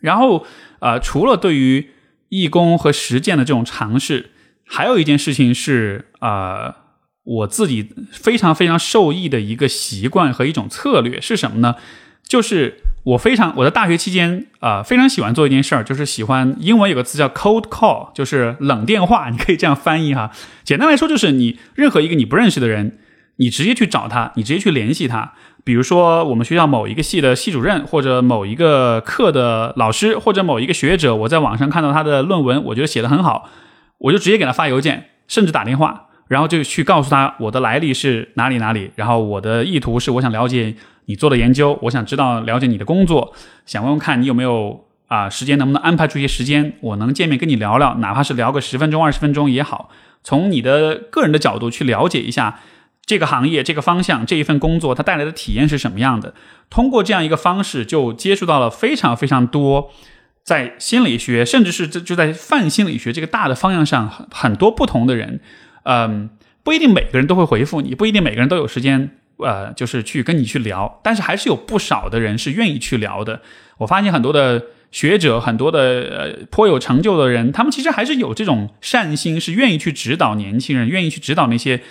[0.00, 0.46] 然后
[0.80, 1.90] 呃，除了对于
[2.28, 4.30] 义工和实践的这种尝试，
[4.66, 6.76] 还有一件事情是啊，
[7.24, 11.76] 我自己非常非常受益的一个习惯和一种策略是什么呢？
[12.22, 20.30] 就是我非常我在大学期间啊，非常喜欢做一件事儿，就是喜欢英文有个词叫 cold call，就是冷电话，你可以这样翻译哈。
[20.62, 22.98] 简单来说，就是你任何一个你不认识的人，
[23.42, 25.32] 你直接去找他，你直接去联系他。
[25.64, 33.48] 比如说，我们学校某一个系的系主任，或者某一个课的老师，或者某一个学者，我在网上看到他的论文，我觉得写的很好，
[33.98, 40.76] 我就直接给他发邮件，甚至打电话，然后就去告诉他我的来历是哪里哪里，然后我的意图是我想了解
[41.06, 43.32] 你做的研究，我想知道了解你的工作，
[43.66, 49.90] 想问问看你有没有啊时间，能不能安排出一些时间，我能见面跟你聊聊，哪怕是聊个十分钟、二十分钟也好，
[50.22, 52.60] 从你的个人的角度去了解一下。
[53.12, 56.32] 这个行业、这个方向、这一份工作，它带来的体验是什么样的？
[56.70, 59.90] 通过这样一个方式，就接触到了非常非常多，
[60.42, 65.40] 在心理学，甚至是就就在泛心理学这个大的方向上，很很多不同的人，
[65.82, 66.30] 嗯，
[66.62, 73.42] 不一定每个人都会回复你，不一定每个人都有时间，呃，就是去跟你去聊，但是还是有不少的人是愿意去聊的。
[73.76, 81.82] 我发现很多的学者，很多的呃颇有成就的人，他们其实还是有这种善心，是愿意去指导年轻人，愿意去指导那些。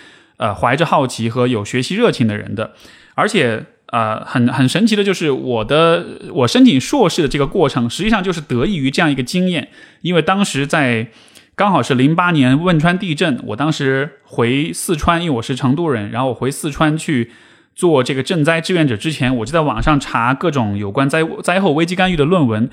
[0.42, 2.72] 呃，怀着好奇和有学习热情的人的，
[3.14, 9.68] 而且呃，很很神奇的就是，我的我申请硕士的这个过程，实际上就是得益于这样一个经验。
[10.00, 11.06] 因为当时在
[11.54, 17.30] 刚好是零八年汶川地震，我当时回四川，因为我是成都人，然后我回四川去
[17.76, 22.68] 做这个赈灾志愿者之前，我就在网上查各种有关灾灾后危机干预的论文，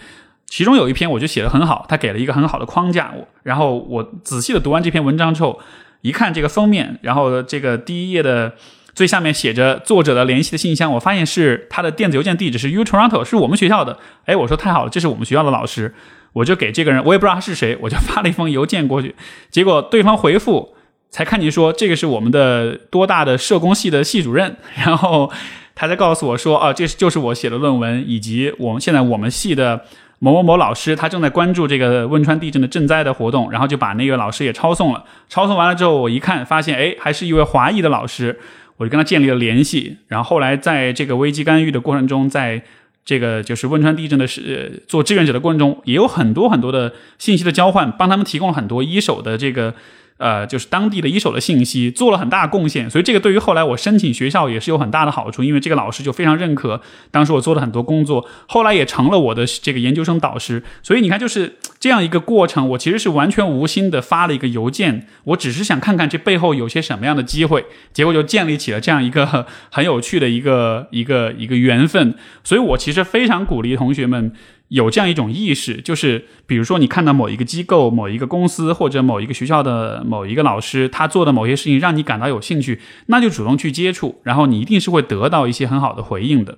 [0.47, 5.60] 其中有一篇我就写的很好，他给了一个很好的框架，我然后我仔细的读完这篇文章之后。
[6.01, 8.53] 一看这个封面，然后这个第一页的
[8.93, 13.97] 最下面写着作者的联系的信箱，我发现是他的电子邮件地址是 U Toronto，是我们学校的。
[14.25, 15.93] 哎，我说太好了，这是我们学校的老师，
[16.33, 19.15] 我就给这个人，我也不知道他是谁，我就发了一封邮件过去。
[19.51, 20.73] 结果对方回复
[21.09, 25.31] 才看见说这个是我们的多大的社工系的系主任，然后
[25.75, 29.85] 他才告诉我说啊，这就是我写的论文，以及我们现在我们系的。
[30.19, 35.03] 某某某老师，他正在关注这个汶川地震的赈灾的活动，然后就把那个老师也抄送了。
[35.27, 38.38] 抄送完了之后，我一看，发现哎，还是一位华裔的老师，
[38.77, 39.97] 我就跟他建立了联系。
[40.08, 42.62] 然后后来在这个危机干预的过程中，在
[43.03, 49.73] 这个就是汶川地震的是做志愿者的过程中，也有很多很多的信息的交换，帮他们提供了很多一手的这个。
[50.19, 60.62] 呃，就是当地的一手的信息，做了很大贡献，所以这个对于后来我申请学校也是有很大的好处，因为这个老师就非常认可当时我做了很多工作，后来也成了我的这个研究生导师。
[60.84, 72.13] 所以你看，就是这样一个过程，我其实是完全无心的发了一个邮件，我只是想看看这背后有些什么样的机会，结果就建立起了这样一个很有趣的一个一个一个缘分。
[72.43, 74.34] 所以我其实非常鼓励同学们。
[74.69, 86.58] 有这样一种意识，就是比如说你看到某一个机构、某一个公司或者某一个学校的某一个老师，他做的某些事情让你感到有兴趣，那就主动去接触，然后你一定是会得到一些很好的回应的。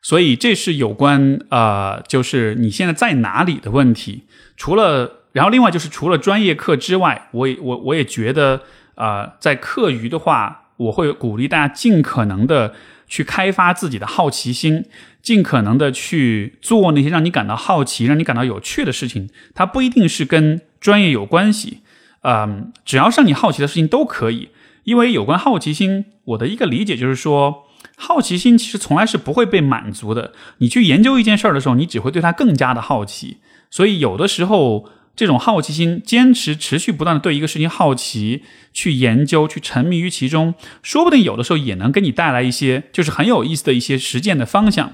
[0.00, 4.24] 所以这是有关呃，就是你现在在哪里的问题。
[4.56, 8.62] 除了，然后另外就是除了专业课之外，我也我我也觉得
[8.94, 12.74] 呃，在课余的话，我会鼓励大家尽可能的
[13.08, 14.84] 去开发自己的好奇心。
[15.20, 21.80] 尽可能的去做那些让你感到好奇、让你感到有趣的事情，它不一定是跟专业有关系，
[22.22, 24.48] 嗯，只要是你好奇的事情都可以。
[24.84, 27.66] 因为有关好奇心，我的一个理解就是说，
[27.96, 30.32] 好奇心其实从来是不会被满足的。
[30.58, 33.38] 你去研究一件事儿的时候，你只会对它更加的好奇。
[33.68, 34.88] 所以有的时候。
[35.18, 44.92] 这种好奇心，坚持持续不断的对一个事情好奇，去研究，去沉迷于其中，说不定有的时候也能给你带来一些，就是很有意思的一些实践的方向。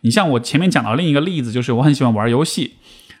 [0.00, 2.76] 你像我前面讲到另一个例子，就是我很喜欢玩游戏，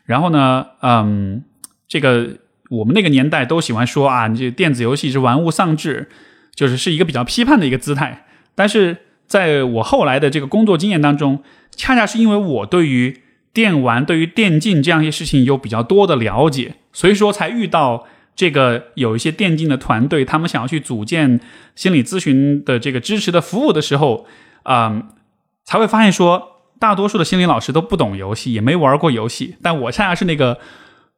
[0.06, 1.44] 然后呢，嗯，
[1.86, 2.38] 这个
[2.70, 6.08] 我们那个年代都喜欢说啊，你这电子游戏是玩物丧志，
[6.54, 8.24] 就是是一个比较批判的一个姿态。
[8.54, 11.42] 但是在我后来的这个工作经验当中，
[11.76, 13.20] 恰恰是因为我对于
[13.56, 21.40] 电玩对于电竞这样一些事情有比较多的了解，所以说才遇到这个有一些电竞的团队，他们想要去组建
[21.74, 24.26] 心理咨询的这个支持的服务的时候，
[24.64, 25.04] 啊，
[25.64, 30.58] 才会发现说大多数的心理老师都不懂游戏，也没玩过游戏，但我恰恰是那个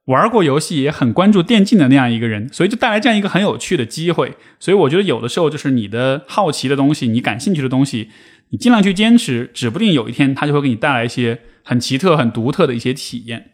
[0.05, 4.35] 玩过游戏也很关注电竞的那样一个人，所以就带来这样一个很有趣的机会。
[4.61, 8.11] 所以我觉得有的时候就是你的好奇的东西，你感兴趣的东西，
[8.51, 11.41] 你尽量去坚持，指不定有一天它就会给你带来一些。
[11.69, 13.51] 很奇特、很独特的一些体验，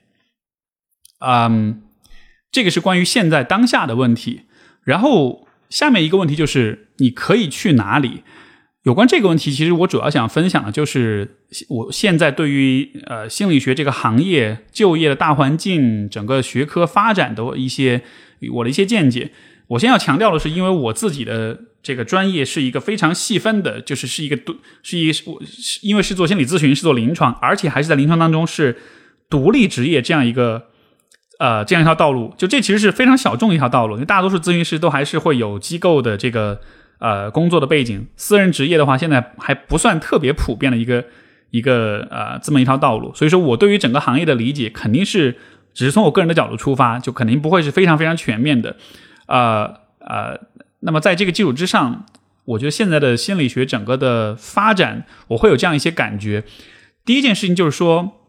[1.18, 1.83] 嗯，
[2.52, 4.42] 这个是关于现在当下的问题。
[4.85, 8.22] 然后下面一个问题就是，你可以去哪里？
[8.85, 18.02] 有关这个问题，其实我主要想分享的就是我现在对于呃心理学这个行业就业的大环境、整个学科发展的一些
[18.52, 19.33] 我的一些见解。
[19.66, 25.40] 我先要强调的是，因为我自己的这个专业是一个非常细分的，就是是一个独是一我
[25.83, 28.77] 因为是做心理咨询，是做临床，而且还是在临床当中是
[29.29, 30.66] 独立职业这样一个
[31.38, 32.35] 呃这样一条道路。
[32.37, 36.61] 就这其实是非常小众一条道路，因为大多数咨询师都还是会有机构的这个。
[37.00, 41.05] 呃，工作的背景，私人职业的话，现在还不算特别普遍的一个
[41.50, 43.12] 一个呃这么一条道路。
[43.14, 45.37] 所以说我对于整个行业的理解，肯定是
[45.74, 48.77] 只是从我个人的角度出发，就肯定不会是非常非常全面的。
[49.26, 50.38] 呃呃，
[50.80, 52.06] 那么在这个基础之上，
[52.44, 56.44] 我觉得现在的心理学整个的发展，我会有这样一些感觉。
[57.04, 58.20] 第一件事情就是说，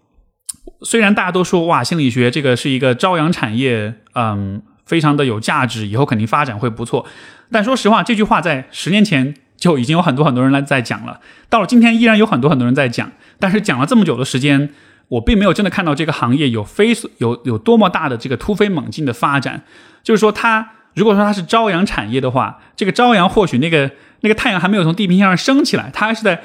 [0.82, 4.62] 虽然大家都说哇，心理学这个是一个朝阳产业，嗯。
[4.86, 7.08] 非常的有价值，以后肯定发展会不错。
[7.52, 13.12] 但说实话，这句话在十年前就已经有很多很多人来在讲了，到了今天依然有很多很多人在讲。
[13.40, 14.70] 但是讲了这么久的时间，
[15.08, 19.64] 我并没有真的看到这个行业有飞速有有多么大的这个突飞猛进的发展。
[20.04, 26.42] 就是说，它如果说它是朝阳产业的话，这个朝阳或许那个那个太阳还没有从地平线上升起来，它还是在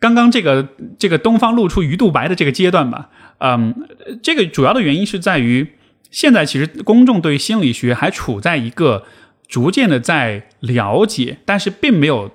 [0.00, 3.10] 刚刚这个这个东方露出鱼肚白的这个阶段吧。
[3.38, 3.74] 嗯，
[4.22, 5.74] 这个主要的原因是在于。
[6.10, 9.02] 现在其实公众对心理学还处在一个
[9.48, 12.30] 逐渐的在了解，但是并没有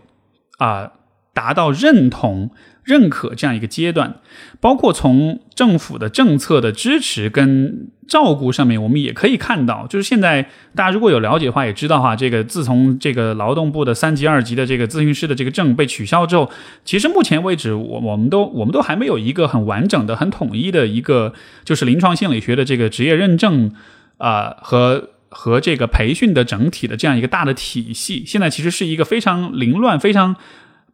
[0.57, 0.91] 啊
[1.33, 2.51] 达到认同。
[2.83, 4.15] 认可这样一个阶段，
[4.59, 16.49] 包括从政府的政策的支持跟照顾上面，我们也可以看到，就是现在大家如果有了解的话，也知道哈，这个自从这个劳动部的三级、二级的这个咨询师的这个证被取消之后，
[16.83, 23.71] 其实目前为止，我我们都我们都还没有一个很完整的、很统一的一个就是临床心理学的这个职业认证
[24.17, 30.35] 啊和和这个培训的整体的这样一个大的体系，现在其实是一个非常凌乱、非常。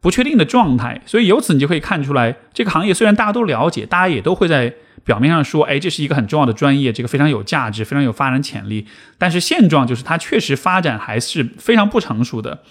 [0.00, 4.72] 不确定的状态，所以由此你就可以看出来，这个行业虽然大家都了解，大家也都会在
[5.04, 8.86] 表面上说，哎，这是一个很重要的专业，这个非常有价值，非常有发展潜力。
[9.18, 12.62] 但是现状就是它确实发展还是非常不成熟的。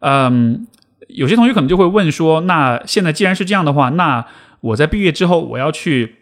[0.00, 0.66] 嗯，
[1.08, 4.24] 有些同学可能就会问说，那现在既然是这样的话，那
[4.60, 6.16] 我在毕业之后我要去，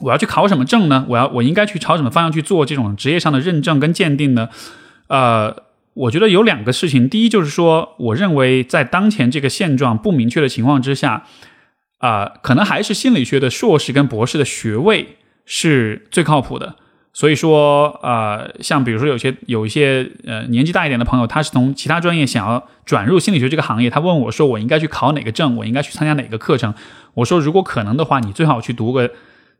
[0.00, 1.04] 我要去考什么证呢？
[1.08, 4.48] 我要我应该去朝什么方向去做这种职业上的认证跟鉴定呢？
[5.08, 5.64] 呃。
[5.94, 11.24] 我觉得有两个事情，第一就是说，我认为在当前这个现状不明确的情况之下，
[11.98, 16.76] 啊，可能还是心理学的硕士跟博士的学位是最靠谱的。
[17.12, 25.56] 所以说，呃，像比如说有些有一些呃年纪大一点的朋友，他是从其他专业想要转入心理学这个行业，他问我说，我应该去考哪个证？
[25.56, 26.72] 我应该去参加哪个课程？
[27.14, 29.10] 我说，如果可能的话，你最好去读个。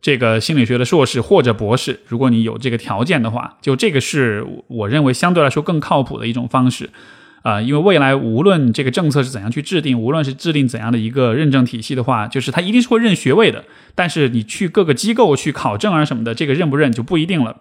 [0.03, 6.91] 这个心理学的硕士或者博士，如果你有这个条件的话，就这个是我认为相对来说更靠谱的一种方式，
[7.43, 17.59] 啊，因为未来无论这个政策是怎样去制定，无论是制定怎样的一个认证体系的话，就是它一定是会认学位的，但是你去各个机构去考证啊什么的，这个认不认就不一定了。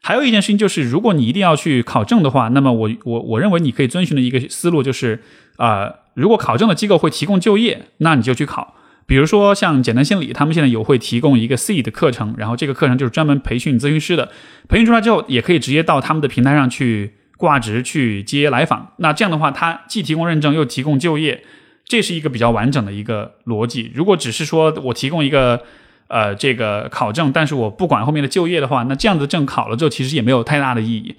[0.00, 5.22] 还有一件事情就是，如果你一定要去考证的话，那么我我我认为你可以遵循的一个思路就是，
[5.56, 8.76] 啊，如果考证的机构会提供就业，那你就去考。
[9.06, 14.30] 比如说像简单心理，他们现在有会提供一个 C 的课程，然后这个课程就是专门培训咨询师的。
[14.68, 18.94] 培训出来之后，也可以直接到他们的平台上去挂职、去接来访。
[18.98, 21.44] 那这样的话，他既提供认证又提供就业，
[21.84, 23.92] 这是一个比较完整的一个逻辑。
[23.94, 25.62] 如果只是说我提供一个
[26.08, 31.14] 呃这个考证，但是我不管后面的就业的话，那这样的证考了之后，其实也没有太大的意义。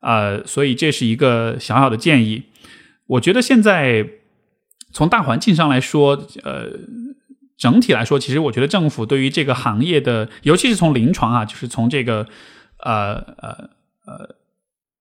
[0.00, 2.44] 呃，所以这是一个小小的建议。
[3.06, 4.06] 我觉得现在
[4.92, 6.70] 从大环境上来说，呃。
[7.60, 12.26] 整体来说，其实我觉得政府对于这个行业的，尤其是从临床啊，就是从这个
[12.82, 13.68] 呃呃
[14.06, 14.34] 呃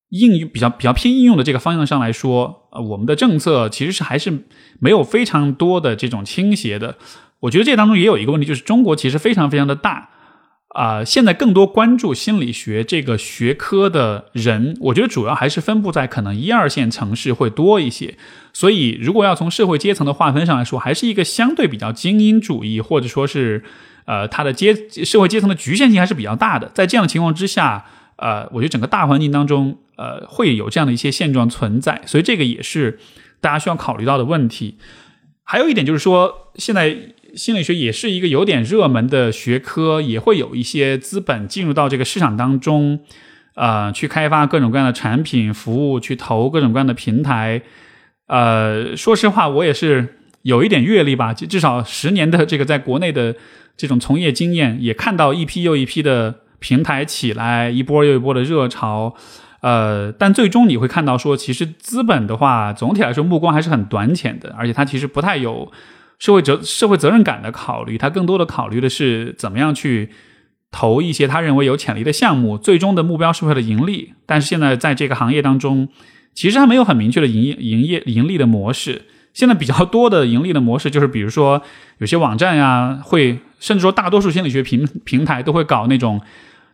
[0.09, 4.43] 应用比较比较偏应用的这个方向上来说，呃，我们的政策其实是还是
[4.81, 6.97] 没有非常多的这种倾斜的。
[7.39, 10.09] 我觉得这当中也有一个问题，就是中国其实非常非常的大。
[10.69, 18.15] 啊，现在更多关注心理学这个学科的人，我觉得主要还是分布在可能一二线城市会多一些。
[18.53, 23.63] 所以，如果要从社会阶层的划分上来说，还是一个相对比较精英主义，或者说是，
[24.05, 26.69] 呃，它的阶社会阶层的局限性还是比较大的。
[26.75, 27.85] 在这样的情况之下，
[28.17, 32.03] 呃，我觉得整个大环境当中，呃，会有这样的一些现状存在。
[32.05, 32.99] 所以，这个也是
[33.41, 34.77] 大家需要考虑到的问题。
[35.43, 36.95] 还有一点就是说，现在。
[37.35, 42.99] 心理学也是一个有点热门的学科，也会有一些资本进入到这个市场当中，
[43.55, 47.61] 呃，去开发各种各样的产品服务，去投各种各样的平台。
[48.27, 53.35] 呃，说实话，我也是有一点阅历吧，至少十年的这个在国内的
[53.75, 59.15] 这种从业经验，也看到一批又一批的平台起来，一波又一波的热潮。
[59.61, 65.69] 呃，但最终你会看到说，其实资本的话，总体来说目光还是很短浅的，而且它其实不太有
[66.19, 70.09] 社会责社会责任感的考虑，它更多的考虑的是怎么样去
[70.69, 74.13] 投一些他认为有潜力的项目，最终的目标是为了盈利。
[74.27, 75.87] 但是现在在这个行业当中，
[76.35, 79.03] 其实还没有很明确的营业营业盈利的模式。
[79.33, 81.61] 现在比较多的盈利的模式就是，比如说
[81.97, 86.21] 有些网站呀，会甚至说大多数心理学平平台都会搞那种。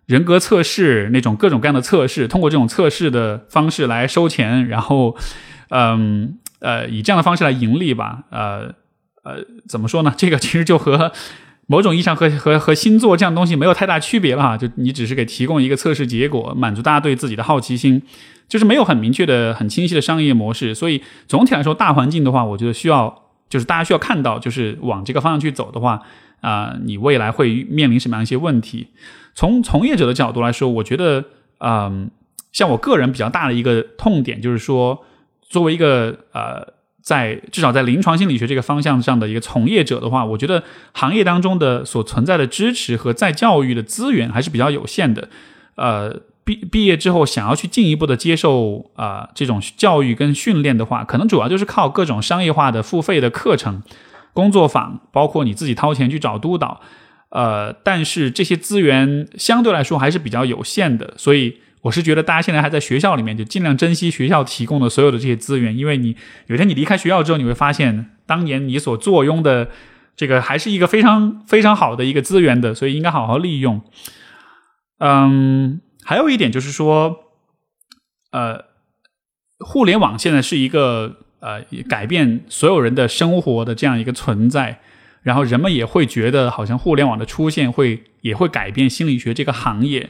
[0.08, 5.18] 人格测试那种各种各样的测试，通过这种测试的方式来收钱，然后，
[5.70, 8.26] 嗯呃，以这样的方式来盈利吧。
[8.30, 8.72] 呃
[9.26, 10.14] 呃，怎么说呢？
[10.16, 11.12] 这个其实就和
[11.66, 14.56] 某种意义上和和和星座这样东西没有太大区别了哈。
[14.56, 18.02] 就你只是给提供一个测试结果，满足大家对自己的好奇心，
[18.48, 20.76] 就是没有很明确的、很清晰的商业模式。
[20.76, 26.00] 所以总体来说，大环境的话，我觉得需要就是大家需要看到，就是往这个方向去走的话，
[26.42, 28.90] 啊，你未来会面临什么样一些问题？
[29.34, 31.26] 从从业者的角度来说，我觉得，
[31.60, 32.12] 嗯，
[32.52, 35.04] 像我个人比较大的一个痛点就是说，
[35.50, 36.75] 作为一个呃，
[37.06, 45.30] 在至少在临床心理学这个方向上的一个从业者的话，我觉得行业当中的所存在的支持和再教育的资源还是比较有限的。
[45.76, 53.84] 呃，毕毕业之后想要去进一步的接受啊这种教育跟训练的话，可能主要就是靠各种商业化的付费的课程、
[54.34, 56.82] 工作坊，包括你自己掏钱去找督导。
[57.30, 66.16] 呃，但是这些资源相对来说还是比较有限的，所以我是觉得大家现在还在学校里面，就尽量珍惜学校提供的所有的这些资源，因为你
[66.48, 69.70] 有一天你离开学校之后，你会发现当年你所坐拥的
[70.16, 73.82] 这个还是一个非常非常好的一个资源的，所以应该好好利用。
[74.98, 77.18] 嗯，还有一点就是说，
[78.32, 78.66] 呃，
[79.60, 84.80] 互联网现在是一个呃改变所有人的生活的这样一个存在。
[85.22, 90.10] 然后人们也会觉得，好像互联网的出现会也会改变心理学这个行业。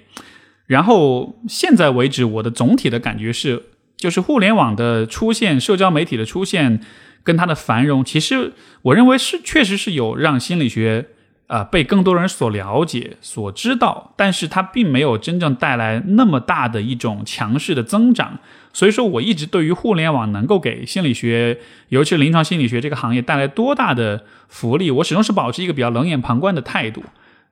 [0.67, 3.63] 然后现在为止，我的总体的感觉是，
[3.97, 6.81] 就是互联网的出现、社交媒体的出现
[7.23, 11.07] 跟它的繁荣，其实我认为是确实是有让心理学
[11.47, 18.39] 啊被更多人所了解、所知道，但是它并没有真正带来那么大的一种强势的增长。
[18.73, 21.59] 所以说，我一直对于互联网能够给心理学，
[21.89, 27.03] 尤其是临床心理学这个行业带来多大的福利，我始终是保持一个比较冷眼旁观的态度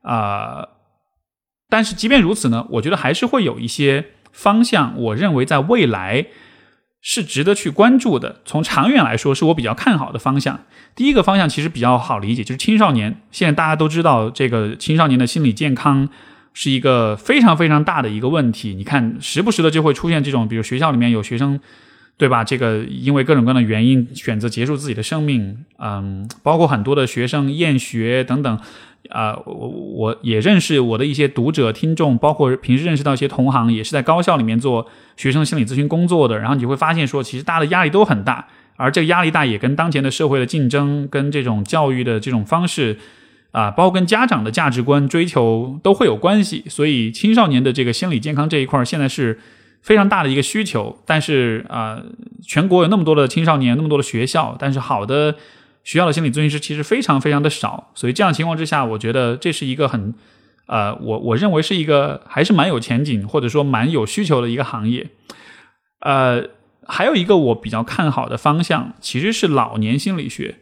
[0.01, 0.67] 啊。
[1.73, 6.27] 但是即便如此呢，我觉得还是会有一些方向，我认为在未来
[7.01, 8.41] 是值得去关注的。
[8.45, 10.59] 从长远来说，是我比较看好的方向。
[10.93, 13.19] 第一个方向其实比较好理解，就是青少年。
[13.31, 16.07] 现在大家都知道，这个青少年的心理健康。
[16.55, 18.75] 是一个非常非常大的一个问题。
[18.75, 21.59] 你看，时不时的就会出现这种，比如学校里面有学生，
[22.17, 22.43] 对吧？
[22.43, 28.59] 这个因为各种各样的原因选择结束自己的生命，嗯，包括很多的学生厌学等等。
[29.09, 34.87] 啊，我我也认识我的一些读者、听众，包括平时认识到一些同行，也是在高校里面做
[35.17, 36.39] 学生心理咨询工作的。
[36.39, 38.47] 然后你会发现说，其实大家的压力都很大，
[38.77, 42.97] 而这个压力大也跟当前的社会的竞争、跟这种教育的这种方式。
[43.51, 49.37] 啊，包括跟家长的价值观追求都会有关系，所以青少年的这个心理健康这一块现在是
[49.83, 50.97] 非常大的一个需求。
[51.05, 52.01] 但是啊，
[52.47, 55.35] 全国有那么多的青少年，那么多的学校，但是好的
[55.83, 57.91] 学校的心理咨询师其实非常非常的少。
[57.93, 60.15] 所以这样情况之下，我觉得这是一个很
[60.65, 65.11] 呃，我我认为是一个还是蛮有前景，或者说蛮有需求的一个行业。
[65.99, 66.43] 呃，
[66.87, 70.55] 还有一个我比较看好的方向其实是老年心理学，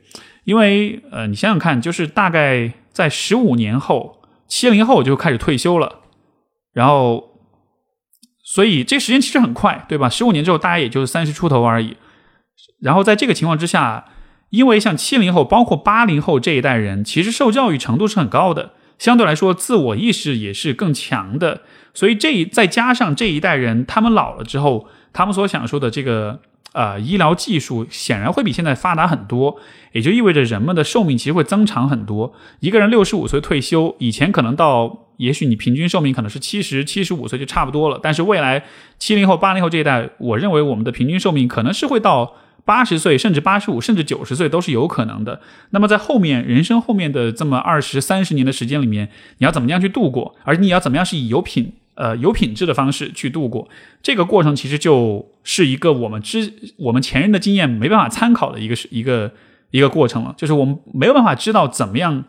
[0.43, 2.73] 因为呃，你想想看，就是大概。
[2.93, 6.01] 在十五年后，七零后就开始退休了，
[6.73, 7.30] 然后，
[8.53, 10.09] 所以这时间其实很快，对吧？
[10.09, 11.95] 十五年之后，大家也就是三十出头而已。
[12.81, 14.03] 然后在这个情况之下，
[14.49, 21.61] 因为像七零后，包括八零后这一代人，其实受教育程度是很高的，相对来说自我意识也是更强的。
[21.93, 26.41] 所以这一再加上这一代人，他们老了之后，他们所享受的这个。
[26.73, 29.59] 呃，医疗技术显然会比现在发达很多，
[29.91, 32.33] 也就意味着人们的寿命其实会增长很多。
[32.61, 37.99] 一个人六十五岁退休，以前可能到，也许你平均寿命可能是七十七十五岁就差不多了。
[38.01, 38.63] 但是未来
[38.97, 45.39] 七零后、八零后这一代，我认为我们的平均寿命可能是会到八十岁，甚至八十五，甚至九十岁都是有可能的。
[45.69, 50.35] 那么在后面人生后面的这么二十三十年的时间里面，你要怎么样去度过？
[50.43, 51.73] 而你要怎么样是以有品？
[51.95, 53.69] 呃，有品质的方式去度过
[54.01, 59.33] 这个过程，其实就是一个我们之我们前人的经验没办法参考的一个是一个
[59.71, 60.33] 一个过程了。
[60.37, 62.23] 就是我们没有办法知道怎么样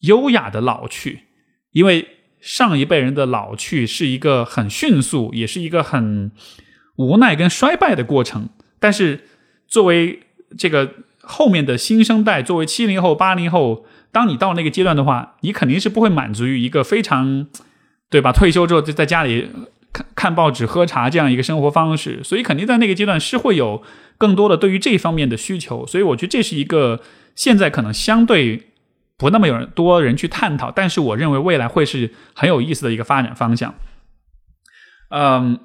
[0.00, 1.27] 优雅的老去，
[1.72, 2.06] 因为
[2.40, 6.30] 上一辈人的老去是一个很迅速，也是一个很
[6.96, 8.48] 无奈跟衰败的过程。
[8.78, 9.24] 但是
[9.66, 10.20] 作为
[10.56, 17.46] 这个后面的新生代，作为七零后、八零后，当你到那个阶段的话，你肯定是不会满足于一个非常。
[18.10, 18.32] 对吧？
[18.32, 19.50] 退休之后就在家里
[19.92, 23.82] 看看报纸、喝茶这样一个生活方式，所以肯定在那个阶段是会有
[24.16, 25.86] 更多的对于这方面的需求。
[25.86, 27.02] 所以我觉得这是一个
[27.34, 28.67] 现在可能相对
[29.18, 33.74] 不那么有人多人去探讨，但是我认为未来会是很有意思的一个发展方向。
[35.10, 35.58] 嗯，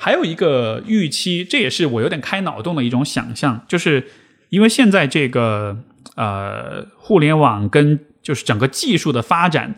[0.00, 4.08] 还有一个预期，这也是我有点开脑洞的一种想象，就是
[4.48, 5.84] 因为现在这个
[6.16, 9.76] 呃互联网跟就是整个技术的发展，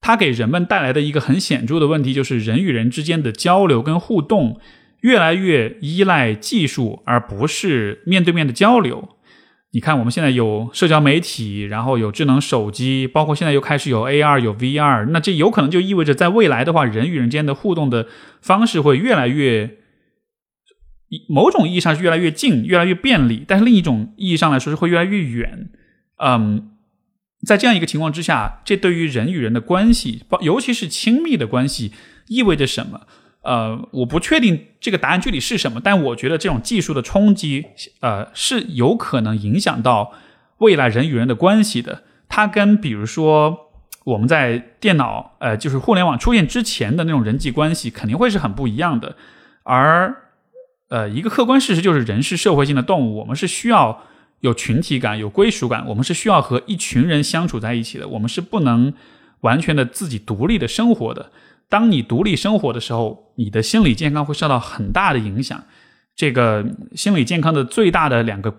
[0.00, 4.58] 它给人们带来的一个很显著的问题，就是人与人之间的交流跟互动
[5.02, 9.13] 越来越依赖技术，而不是面对面的交流。
[9.74, 18.06] 你看，我们现在有社交媒体，然后有智能手机，包括现在又开始有 AR、有 VR，那这有可能就意味着，在未来的话，人与人间的互动的
[18.40, 19.78] 方式会越来越，
[21.28, 25.68] 某种意义上是越来越近、越来越便利，但是另一种意义上来说是会越来越远。
[26.18, 26.70] 嗯，
[27.44, 31.90] 在这样一个情况之下，这对于人与人的关系，尤其是亲密的关系，
[32.28, 33.08] 意味着什么？
[33.44, 37.66] 呃，我不确定这个答案具体是什么，但我觉得这种技术的冲击，
[38.00, 40.12] 呃，是有可能影响到
[40.58, 42.02] 未来人与人的关系的。
[42.28, 43.70] 它跟比如说
[44.04, 49.14] 我们在电脑，呃，就是互联网出现之前的那种人际关系，肯定会是很不一样的。
[49.62, 50.14] 而，
[50.88, 54.04] 呃，一个客观事实就是，人是社会性的动物，我们是需要
[54.40, 58.92] 有群体感、有归属感，我们是需要和一群人相处在一起的，我们是不能
[59.40, 61.30] 完全的自己独立的生活的。
[61.74, 65.60] 当你独立生活的时候，你的心理健康会受到很大的影响。
[66.14, 66.64] 这个
[66.94, 68.54] 心理健康的最大的两个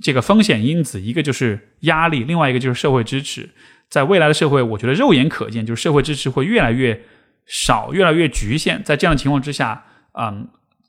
[0.00, 3.50] 这个风险因子，一个就是压力，另外一个就是社会支持。
[3.88, 7.02] 在未来的社会，我觉得肉眼可见，就是社会支持会越来越
[7.44, 8.80] 少，越来越局限。
[8.84, 10.46] 在这样的情况之下，嗯，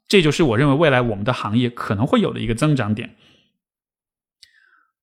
[0.07, 3.15] 这就是我认为未来我们的行业可能会有的一个增长点。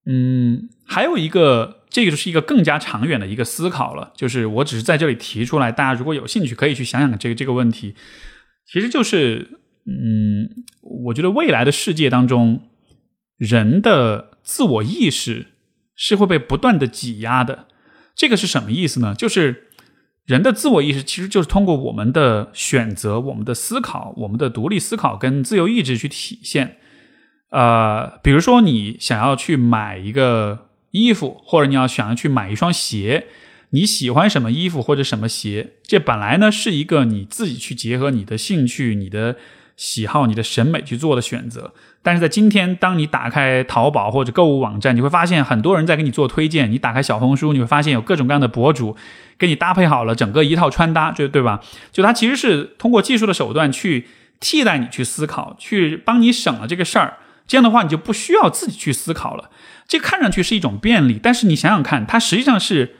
[0.07, 1.82] 嗯，还有一个。
[1.93, 7.95] 这个就是一个更加长远的一个思考了，就是我只是在这里提出来，大家如果有兴趣，可以去想想这个这个问题。
[8.67, 12.63] 其实就是，嗯，我觉得未来的世界当中，
[13.37, 15.49] 人的自我意识
[15.95, 17.67] 是会被不断的挤压的。
[18.15, 19.15] 这个是什么意思呢？
[19.15, 19.69] 就是
[20.25, 26.79] 人的自我意识其实就是通过我们的选择、我们的思考、我们的独立思考跟自由意志去体现。
[27.51, 30.72] 呃，比如说你想要去买一个。
[30.93, 33.27] 衣服，或者你要想要去买一双鞋，
[33.71, 35.73] 你喜欢什么衣服或者什么鞋？
[35.83, 39.37] 这本来呢是一个你自己去结合你的兴趣、你的
[39.77, 41.75] 喜好、你的审美去做的选择。
[42.03, 46.71] 但是在今天，当你打开淘宝或者购物网站，你会发现很多人在给你做推荐。
[46.71, 48.97] 你打开小红书，你会发现有各种各样的博主
[49.39, 51.61] 给你搭配好了整个一套穿搭，就对吧？
[51.93, 54.09] 就它其实是通过技术的手段去
[54.41, 57.19] 替代你去思考，去帮你省了这个事儿。
[57.53, 59.51] 这样的话，你就不需要自己去思考了。
[59.87, 62.97] 这看上去是一种便利，但是你想想看，它实际上是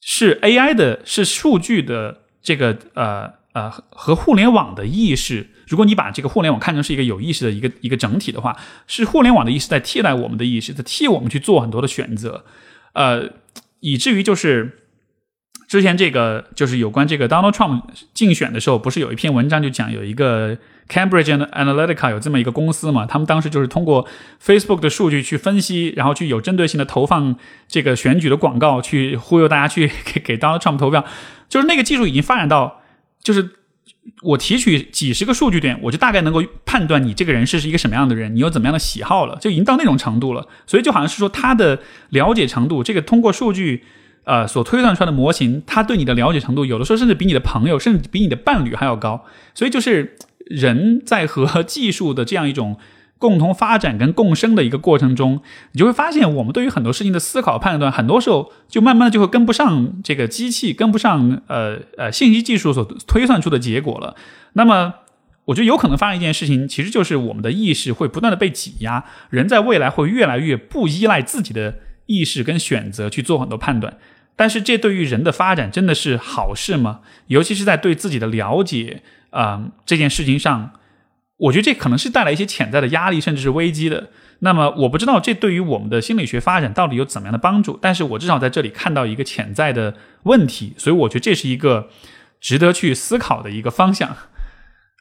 [0.00, 5.50] 是 AI 的，是数据的这个呃呃和互联网的意识。
[5.68, 8.56] 如果你把这个互联网看成是一个有意识的一个一个整体的话，
[8.88, 12.44] 是互联网的意识在替代我们的意识，在替我们去做很多的选择，
[12.94, 13.30] 呃，
[13.78, 14.85] 以至于就是
[15.66, 17.82] 之前这个就是有关这个 Donald Trump
[18.14, 20.56] 竞选的时候，不是有一篇文章就讲有一个。
[20.88, 23.04] Cambridge Analytica 有这么一个公司嘛？
[23.04, 24.06] 他们当时就是通过
[24.40, 27.34] Facebook 的数据去分析，然后去有针对性的投放
[27.66, 31.04] 这个选举的广告，去忽悠大家去给给 Donald Trump 投票。
[31.48, 32.82] 就是那个技术已经发展到，
[33.20, 33.50] 就是
[34.22, 40.46] 我提取几十个数据点，我就大概能够判断你这个人是是一个什么样的人，你有怎么样的喜好了，就已经到那种程度了。
[40.68, 43.82] 所以就好像是说他的了解程度，这个通过数据
[44.26, 49.24] 呃所推算出来的模型，他对你的了解程度，有的时候甚至比你的朋友，甚至比你的伴侣还要高。
[49.54, 50.16] 所以就是。
[50.48, 52.76] 人在和技术的这样一种
[53.18, 55.40] 共同发展跟共生的一个过程中，
[55.72, 64.14] 你就会发现，我们对于很多事情的思考判断，很多时候就慢慢的就会跟不上这个机器，跟不上呃呃信息技术所推算出的结果了。
[64.52, 64.94] 那么，
[65.46, 73.98] 我觉得有可能发生一件事情，其实就是我们的意识会不断的被挤压，人在未来会越来越不依赖自己的意识跟选择去做很多判断。
[74.36, 77.00] 但是，这对于人的发展真的是好事吗？
[77.26, 79.02] 尤其是在对自己的了解。
[79.30, 80.70] 啊，这件事情上，
[81.36, 84.08] 我觉得这可能是带来一些潜在的压力，甚至是危机的。
[84.38, 91.90] 那么，我不知道这对于我们的心理学发展到底有怎么样的帮助，但是我至少在这里看到一个潜在的问题，所以我觉得这是一个
[92.40, 94.16] 值得去思考的一个方向。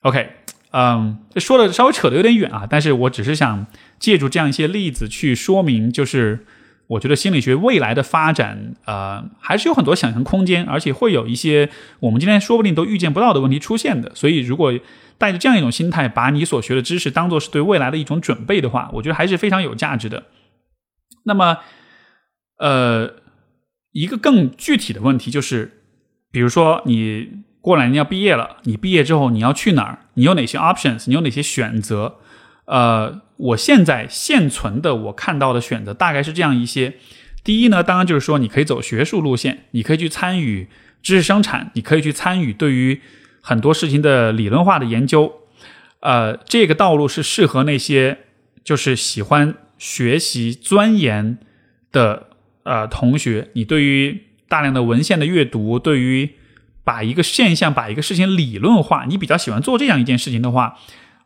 [0.01, 0.31] OK，
[0.71, 3.67] 嗯，这说的稍微扯得有点远啊，但是我只是想
[3.99, 6.45] 借助这样一些例子去说明，就是。
[6.87, 11.69] 我觉得心理学未来的发展，呃，还是有很多想象空间，而且会有一些
[11.99, 14.13] 我们今天说不定都预见不到的问题出现的。
[14.13, 14.71] 所以，如果
[15.17, 20.25] 带着这样一种心态，把你所学的知识当做是对未来的一种准备的话，我觉得还是非常有价值的。
[21.23, 21.57] 那么，
[22.59, 23.15] 呃，
[23.91, 25.81] 一个更具体的问题就是，
[26.31, 27.29] 比如说你
[27.61, 29.99] 过两年要毕业了，你毕业之后你要去哪儿？
[30.13, 31.05] 你有哪些 options？
[31.07, 32.17] 你有哪些选择？
[32.65, 36.95] 呃，我现在现存的我看到的选择大概是这样一些。
[37.43, 40.67] 第一呢，当然就是说你可以走学术路线，你可以去参与
[41.03, 42.99] 知识生产，你可以去参与对于
[43.41, 45.41] 很多事情的理论化的研究。
[45.99, 48.17] 呃，这个道路是适合那些
[48.63, 51.37] 就是喜欢学习钻研
[51.91, 52.29] 的
[52.63, 53.49] 呃同学。
[53.53, 56.31] 你对于大量的文献的阅读，对于
[56.83, 60.77] 把一个现象、把一个事情理论化，你比较喜欢做这样一件事情的话，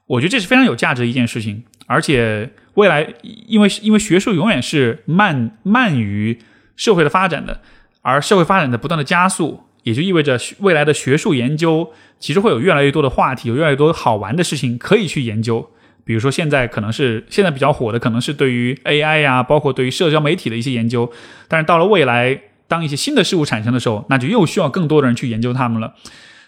[0.10, 1.64] 我觉得这是非常有价值的一件事情。
[1.88, 3.14] 而且未来，
[3.47, 6.38] 因为因为学术永远是慢慢于
[6.76, 7.62] 社会的发展的，
[8.01, 15.70] 而社会发展的不断的加速，也就意味着未来的学术研究其实会有越来越多的话题，有越来越多好玩的事情可以去研究。
[16.03, 21.12] 比如说现在可能是现在比较火的，可能是对于 AI 呀，包括对于社交媒体的一些研究。
[21.47, 22.41] 但是到了未来。
[22.70, 25.95] 当一些新的事物产生的时候，那就又需要更多的人去研究它们了。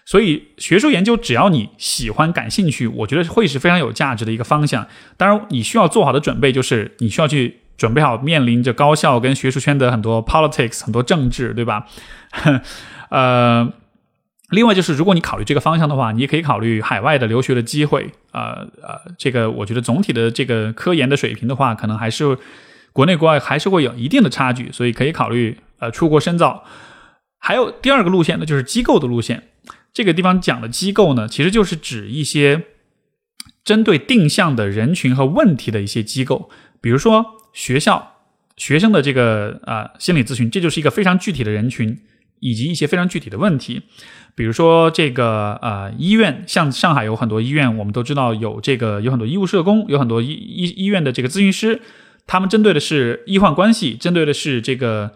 [0.04, 4.86] 所以，学术研究只要你喜欢、感兴趣，我觉得会是非常有价值的一个方向。
[5.16, 11.86] 当然，你需要做好的准备就是你需要去准备好面临着高校跟学术圈的很多 politics、很多政治，对吧？
[13.10, 13.72] 呃，
[14.50, 18.10] 另外就是如果你考虑这个方向的话，你也可以考虑海外的留学的机会。
[18.32, 22.36] 呃呃，这个我觉得总体的这个科研的水平的话，可能还是
[22.92, 25.58] 国内国外还是会有一定的差距，所以可以考虑。
[25.78, 26.62] 呃，出国深造，
[27.40, 29.48] 还有第二个路线呢，就是机构的路线。
[29.92, 32.62] 这个地方讲的机构呢，其实就是指一些
[33.62, 38.16] 针对定向的人群和问题的一些机构，比如说学校、
[38.56, 41.98] 学生的这个啊心理咨询，这就是一个非常具体的人群，
[42.40, 43.82] 以及一些非常具体的问题。
[44.34, 51.82] 比如说这个呃医院，像上海有很多医院，我们都知道有这个有很多医务社工，有很多医医医院的这个咨询师，
[52.26, 55.12] 他们针对的是医患关系，针对的是这个。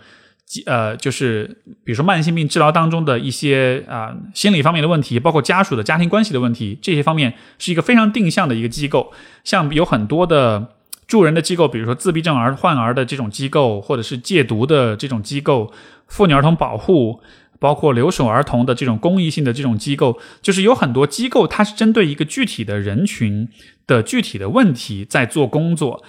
[0.65, 1.45] 呃，就是
[1.83, 9.13] 比如说慢性病治疗当中的一些啊心理方面的问题，包括家属的家庭关系的问题，这些方面是一个非常定向的一个机构。
[9.43, 10.69] 像有很多的
[11.09, 15.73] 助人的机构，比如说自闭症儿患儿的这种机构，或者是戒毒的这种机构，
[16.07, 17.21] 妇女儿童保护，
[17.59, 23.49] 包括留守儿童的这种公益性的这种机构，就是有很多机构，它是针对一个具体的人群
[23.87, 26.05] 的具体的问题在做工作。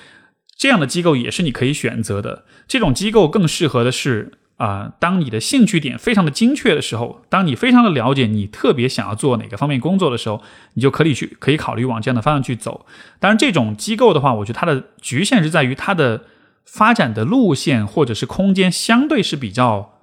[0.58, 2.44] 这样的机构也是你可以选择的。
[2.68, 10.42] 这种机构更适合的是啊，当你的兴趣点非常的精确的时候，当你非常的了解你特别想要做哪个方面工作的时候，
[10.74, 12.88] 你就可以去可以考虑往这样的方向去走。
[13.20, 16.24] 当然，这种机构的话，我觉得它的局限是在于它的
[16.66, 19.94] 发展的路线或者是空间相对是比较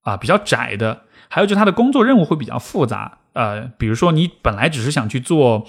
[0.00, 1.02] 啊比较窄的。
[1.28, 3.18] 还有就是它的工作任务会比较复杂。
[3.34, 5.66] 呃，比如说你本来只是想去做，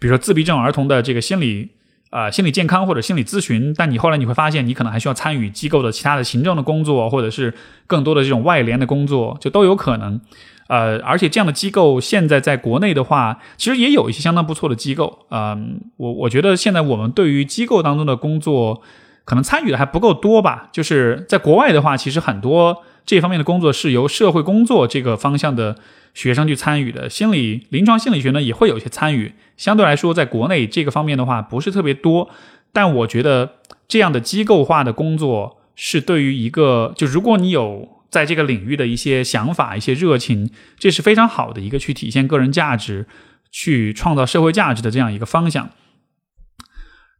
[0.00, 1.72] 比如说自闭症儿童的这个心理。
[2.14, 7.52] 啊，心理健康或者心理咨询，但你后来你会发现，你可能还需要参与机构的其他的行政的工作，或者是
[7.88, 10.20] 更多的这种外联的工作，就都有可能。
[10.68, 15.26] 呃，而且这样的机构现在在国内的话，其实也有一些相当不错的机构。
[15.32, 18.80] 嗯，我我觉得现在我们对于机构当中的工作，
[19.24, 20.68] 可能参与的还不够多吧。
[20.70, 25.74] 就是在国外的话，其实很多这方面的工作是由社会工作这个方向的。
[26.14, 29.34] 学生去参与的心理临床心理学呢，也会有一些参与。
[29.56, 32.30] 相对来说，在国内这个方面的话，不是特别多。
[32.72, 33.56] 但我觉得
[33.86, 43.06] 这样的机构化的工作是对于一个，就如果你有在这个领域的一些想法、一些热情，这是非常好的一个去体现个人价值、
[43.50, 45.70] 去创造社会价值的这样一个方向。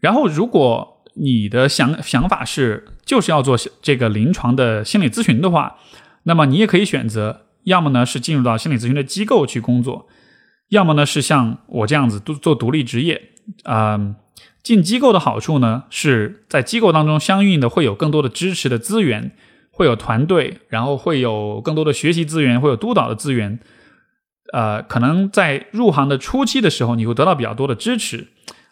[0.00, 5.78] 然后，如果你的想想法是就是要做这个临床的心理咨询的话，
[6.24, 7.43] 那么你也可以选择。
[7.64, 10.08] 要么呢是进入到心理咨询的机构去工作，
[10.68, 13.30] 要么呢是像我这样子做做独立职业。
[13.64, 14.14] 啊，
[14.62, 19.32] 进机构的好处呢是在机构当中相应的会有更多的支持的资源，
[19.70, 23.58] 会有团队，然后会有更多的学习资源，会有督导的资源。
[24.52, 28.28] 呃，可能在入行的初期的时候，你会得到比较多的支持。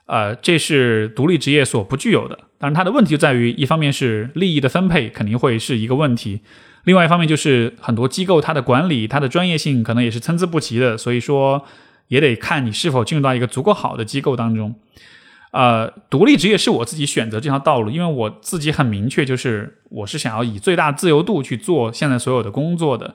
[0.06, 2.38] 呃，这是独立职业所不具有的。
[2.58, 6.40] 但是，它的问题就在于，一方面是利益的分配肯定会是一个问题。
[6.84, 11.64] 另外一方面就是很多机构它的管理、它的专业性可能也是参差不齐的，所以说
[12.08, 14.74] 也得看你是否进入到一个足够好的机构当中。
[15.52, 23.14] 呃，独立职业是我自己选择这条道路，因为我自己很明确，就是我是想要以最大自由度去做现在所有的工作的。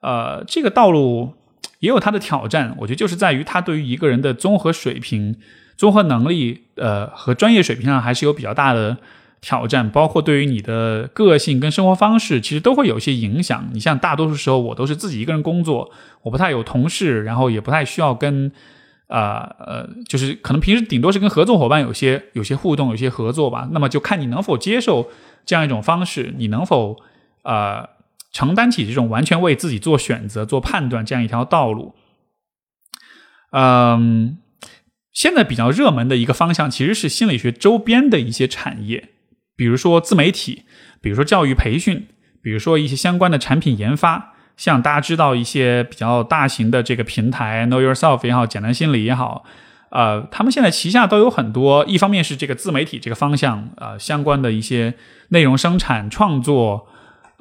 [0.00, 1.34] 呃，这个道路
[1.80, 5.36] 也有它的挑战，我觉得就是在于它对于一个人的综合水平、
[5.76, 8.96] 综合能力，呃，和专业水平上还是有比较大的。
[9.42, 13.68] 挑战包括对于你的个性跟生活方式，其实都会有一些影响。
[13.74, 15.90] 你像大多数时候，我都是自己一个人工作，
[16.22, 18.52] 我不太有同事，然后也不太需要跟，
[19.08, 23.68] 呃呃，就是可能平时顶多是跟合作伙伴有些有些互动，有些合作吧。
[23.72, 25.10] 那么就看你能否接受
[25.44, 26.96] 这样一种方式，你能否
[27.42, 27.88] 呃
[28.30, 31.94] 承担起这种完全为自己做选择、做判断这样一条道路。
[33.50, 34.38] 嗯，
[35.12, 39.10] 现在比较热门的一个方向其实是心理学周边的一些产业，
[39.56, 40.64] 比如说自媒体，
[41.00, 42.06] 比如说教育培训，
[42.42, 44.30] 比如说一些相关的产品研发。
[44.54, 49.44] 像大家知道一些比较大型的这个平台，Know Yourself 也好，简单心理也好，
[49.90, 54.92] 呃，他们现在旗下都有很多，一方面是这个自媒体这个方向，呃，相关的一些
[55.30, 56.86] 内容生产创作，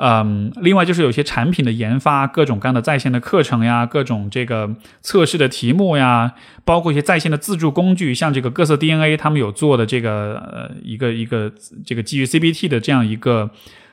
[0.02, 6.34] 嗯，另外就是有些产品的研发，各种各样的在线的课程呀，各种这个测试的题目呀，
[6.66, 11.52] 包括一些在线的自助工具，像这个各色 DNA，他们有做的这个呃一个一个
[11.86, 13.52] 这个基于 CBT 的这样一个。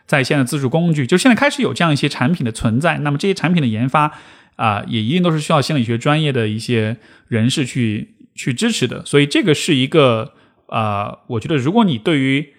[0.08, 2.96] 在线的自助工具，就现在开始有这样一些产品的存在。
[3.00, 4.10] 那么这些产品的研发
[4.56, 6.96] 啊，也一定都是需要心理学专业的一些
[7.26, 9.04] 人士去去支持的。
[9.04, 10.32] 所以这个是一个
[10.68, 12.54] 啊，我觉得如果你对于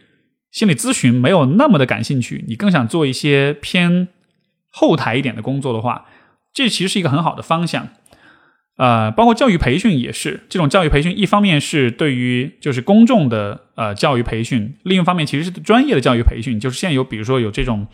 [0.51, 4.07] 心理咨询没有那么的感兴趣，你更想做一些偏
[4.71, 6.05] 后台一点的工作的话，
[6.53, 7.89] 这其实是一个很好的方向。
[8.77, 17.87] 呃，包括教育培训也是，这种教育培训一方面是对于就是公众的呃教育培训，另一方面其实是专业的教育培训，就是现有比如说有这种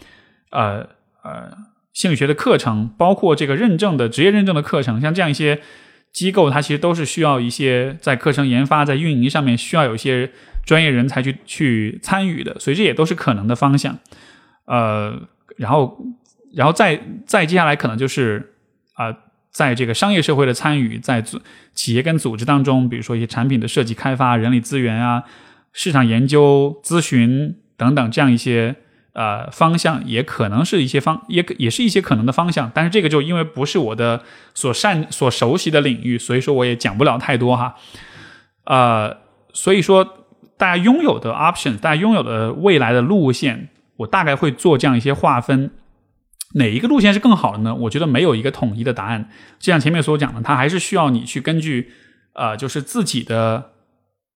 [0.51, 0.87] 呃
[1.23, 1.51] 呃
[1.91, 5.59] 心理学的课程，包括这个认证的职业认证的课程，像这样一些
[6.15, 10.31] 机构，它其实都是需要一些在课程研发、在运营上面需要有一些
[10.65, 13.99] 专业人才去去参与的，所以这也都是可能的方向。
[14.65, 16.05] 呃，然后
[16.53, 18.53] 然后再再接下来可能就是
[18.93, 19.15] 啊。
[19.55, 21.39] 在这个商业社会的参与，在组
[21.73, 25.23] 企业跟组织当中，比如说一些产品的设计开发、人力资源啊、
[25.71, 28.75] 市场研究、咨询等等这样一些
[29.15, 32.69] 呃方向，也可能是一些方，也也是一些可能的方向。
[32.75, 34.21] 但是这个就因为不是我的
[34.53, 37.75] 所善所熟悉的领域，所以说我也讲不了太多哈。
[38.65, 39.17] 呃，
[39.53, 40.25] 所以说
[40.57, 45.71] 大家拥有的 option，大家拥有的未来的路线，我大概会做这样一些划分。
[46.55, 47.75] 哪一个路线是更好的呢？
[47.75, 49.29] 我觉得没有一个统一的答案。
[49.59, 51.91] 就像前面所讲的，它还是需要你去根据，
[52.33, 53.71] 呃，就是自己的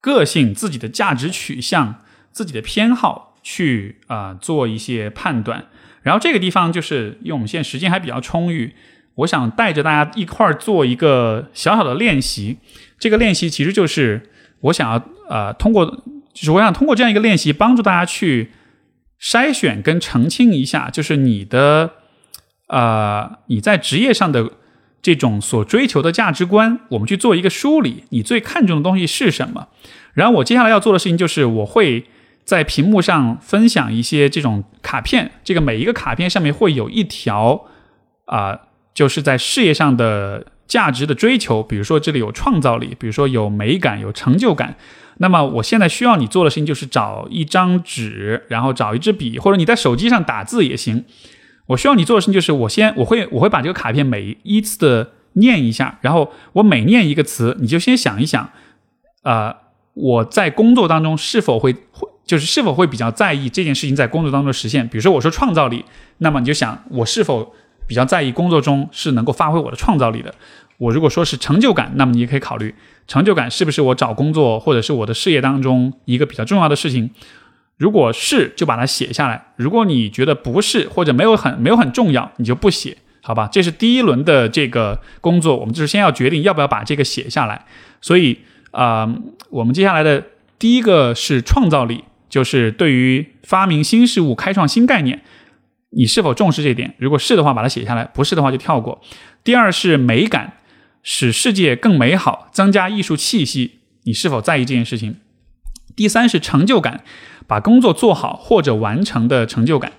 [0.02, 2.02] 个性、自己的价值取向、
[2.32, 5.66] 自己的偏好去啊做一些判断。
[6.02, 8.74] 然后这个地方就是因为我们现在时间还比较充裕，
[9.16, 12.58] 我想带着大家一块儿做一个小小的练习。
[12.98, 14.30] 这个练习其实就是
[14.62, 15.86] 我想要呃通过，
[16.34, 18.52] 就是我想通过这样一个练习帮助大家去
[19.22, 21.92] 筛选跟澄清一下，就是你的。
[22.72, 24.48] 呃，你在职业上的
[25.02, 28.04] 这种所追求的价值观，我们去做一个梳理。
[28.10, 29.70] 你最看重的东西是什么？
[30.14, 32.06] 然后我接下来要做的事情就是，我会
[32.50, 35.30] 在屏幕上分享一些这种卡片。
[35.44, 37.66] 这个每一个卡片上面会有一条
[38.26, 41.62] 啊，就是在事业上的价值的追求。
[41.62, 44.76] 比如说这里有创造力，比如说有美感、有成就感。
[45.18, 51.06] 那么我现在需要你做的事情就是找一张纸，然后找一支笔，或者你在手机上打字也行。
[51.68, 58.50] 我需要你做的事情就是，我先我会我会把这个卡片每一次的念一下，然后我每念一个词，你就先想一想，
[59.22, 59.56] 呃，
[59.94, 64.88] 我在工作当中是否会会就是是否会比较在意这件事情在工作当中实现。
[64.88, 65.84] 比如说我说创造力，
[66.20, 67.56] 那么你就想我是否
[67.88, 70.32] 比较在意工作中是能够发挥我的创造力的。
[70.78, 72.76] 我如果说是成就感，那么你也可以考虑
[73.08, 77.10] 成就感是不是我找工作或者是我的事业当中一个比较重要的事情。
[77.78, 79.48] 如果是，就把它写下来。
[79.56, 83.50] 如果你觉得不是，或者没有很没有很重要，你就不写，好吧？
[83.52, 87.66] 这是第一轮的这个工作，我们就是先要决定要不要把这个写下来。
[88.02, 88.38] 所以
[88.72, 89.12] 啊，
[89.50, 90.24] 我们接下来的
[90.60, 95.22] 第一个是创造力，就是对于发明新事物、开创新概念，
[95.90, 96.96] 你是否重视这点？
[96.98, 99.02] 如果是的话，把它写下来；不是的话，就跳过。
[99.44, 100.54] 第二是美感，
[101.04, 105.16] 使世界更美好，增加艺术气息，你是否在意这件事情？
[105.96, 107.04] 第三是成就感。
[107.48, 109.94] 把工作做好或者完成的成就感。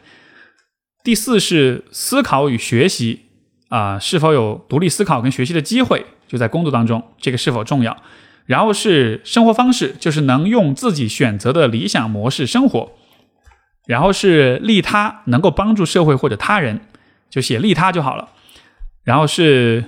[1.02, 3.22] 第四是思考与学习
[3.70, 6.06] 啊，是否有独立思考跟学习的机会？
[6.28, 8.04] 就在工作当中，这个是否重要？
[8.46, 12.92] 然后是生活方式，就是能用自己选择的理想模式生活。
[13.86, 16.80] 然后是利他，能够帮助社会或者他人，
[17.28, 18.28] 就写利他就好了。
[19.02, 19.84] 然后是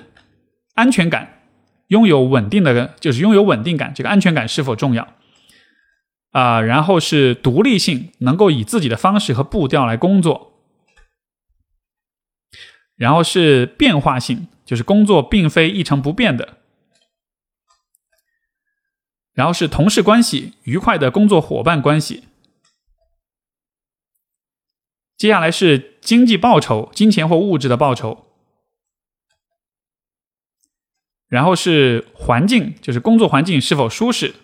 [0.75, 1.41] 安全感，
[1.89, 5.07] 拥有稳定的，就是拥有稳定感，这个安全感是否重要？
[6.33, 10.53] 啊，然后是独立性，能够以自己的方式和步调来工作。
[12.97, 16.57] 然后是变化性，就是工作并非一成不变的。
[19.33, 22.25] 然后是同事关系，愉快的工作伙伴关系。
[25.17, 28.27] 接下来是经济报酬，金钱或物质的报酬。
[31.29, 34.35] 然后是环境，就是工作环境是否舒适。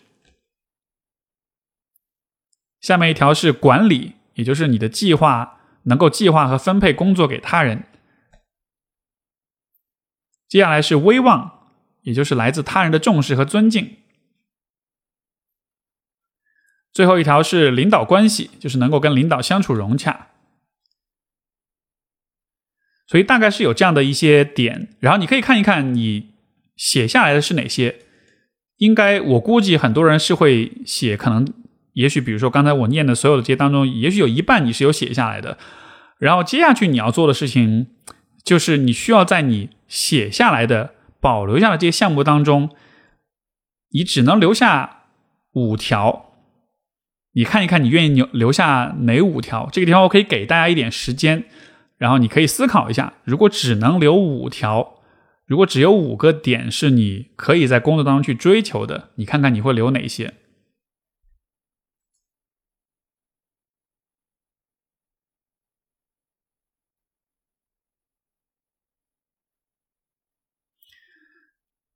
[2.81, 7.85] 下面一条是管理，也就是你的计划能够计划和分配工作给他人。
[10.49, 11.69] 接下来是威望，
[12.03, 13.99] 也就是来自他人的重视和尊敬。
[16.99, 20.31] 最后一条是领导关系，就是能够跟领导相处融洽。
[23.07, 26.31] 所以大概是有这样的一些点，然后你可以看一看你
[26.75, 28.01] 写下来的是哪些。
[28.79, 31.47] 应该我估计很多人是会写，可能
[31.93, 35.57] 也许比如说刚才我念的所有的这些当中，也许有一半你是有写下来的。
[36.19, 37.87] 然后接下去你要做的事情，
[38.43, 42.71] 就是你需要在你写下来的、保留下的这些项目当中，
[43.93, 45.05] 你只能留下
[45.53, 46.25] 五条。
[47.39, 49.69] 你看一看，你愿意留留下哪五条？
[49.71, 51.45] 这个地方我可以给大家一点时间，
[51.97, 53.15] 然后你可以思考一下。
[53.23, 54.99] 如果只能留五条，
[55.47, 60.35] 如果只有五个点是你可以在工作当中去追求的，你看看你会留哪些？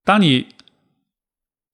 [0.04, 0.46] 当你。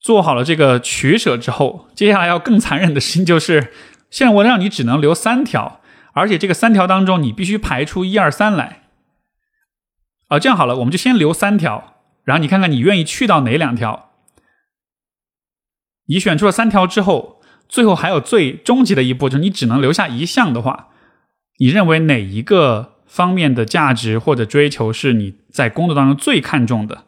[0.00, 3.72] 做好了这个取舍之后，接下来要更残忍的事情就是，
[4.10, 5.80] 现在我让你只能留三条，
[6.12, 8.84] 而且这个三条当中你必须排出一二三来。
[10.28, 14.10] 啊，这样好了，我们就先留三条，然后你看看你愿意去到哪两条。
[16.06, 20.88] 你选出了三条之后，最后还有最终极的一步，就是你只能留下一项的话，
[21.58, 27.04] 你认为哪一个方面的价值或者追求是你在工作当中最看重的？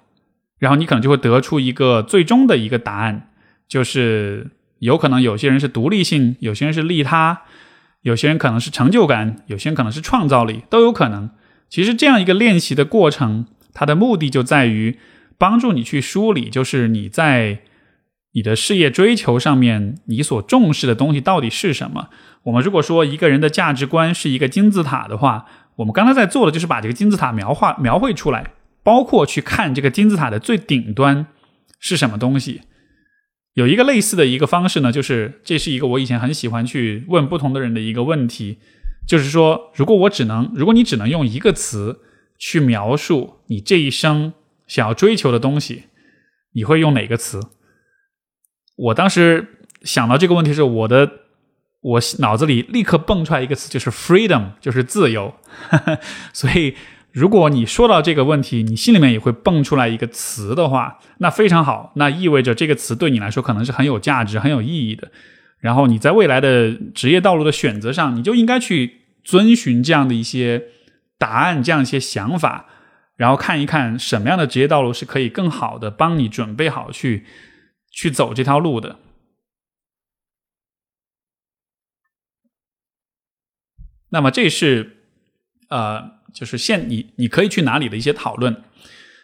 [0.61, 3.31] 然后你可能就会得出一个最终的一个答案，
[3.67, 7.43] 就是有可能有些人是独立性，有些人是利他，
[8.03, 11.31] 有些人可能是成就感，有些人可能是创造力，都有可能。
[11.69, 14.99] 其实这样一个练习的过程，它的目的就在于
[15.39, 17.61] 帮助你去梳理，就是你在
[18.33, 22.11] 你的事业追求上面，你所重视的东西到底是什么。
[22.45, 25.47] 我们如果说一个人的价值观是一个金字塔的话，
[25.77, 28.53] 我们刚才在做的就是把这个金字塔描画描绘出来。
[28.83, 31.27] 包括去看这个金字塔的最顶端
[31.79, 32.63] 是什么东西，
[33.55, 38.59] 有一个类似的一个方式呢，就是这是一个我以前很喜欢去问不同的人的一个问题，
[39.07, 42.01] 就是说，如果我只能，如果你只能用一个词
[42.39, 44.33] 去描述你这一生
[44.67, 45.85] 想要追求的东西，
[46.55, 47.41] 你会用哪个词？
[48.77, 51.11] 我当时想到这个问题时，我的
[51.83, 55.35] 我脑子里立刻蹦出来一个词，就是 freedom，就是自由，
[56.33, 56.75] 所以。
[57.13, 65.11] 如果你说到这个问题，你心里面也会蹦出来一个词的话，那非常好，那意味着这个词对你来说可能是很有价值、很有意义的。
[65.59, 70.69] 然后你在未来的职业道路的选择上，你就应该去遵循这样的一些
[71.19, 72.67] 答案、这样一些想法，
[73.17, 77.27] 然后看一看什么样的职业道路是可以更好的帮你准备好去
[77.91, 79.01] 去走这条路的。
[84.11, 84.99] 那么这是
[85.71, 86.20] 呃。
[86.35, 88.63] 就是现你你可以去哪里的一些讨论，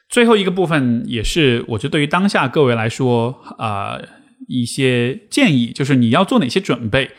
[0.08, 4.00] 最后一个部分也是我觉得对于当下各位来说啊
[4.48, 7.10] 一些建议，就是你要做哪些准备。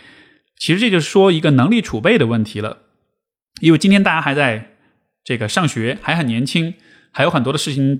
[0.57, 2.79] 其实这就是说一个能力储备的问题了，
[3.61, 4.71] 因为今天大家还在
[5.23, 6.73] 这个上学，还很年轻，
[7.11, 7.99] 还有很多的事情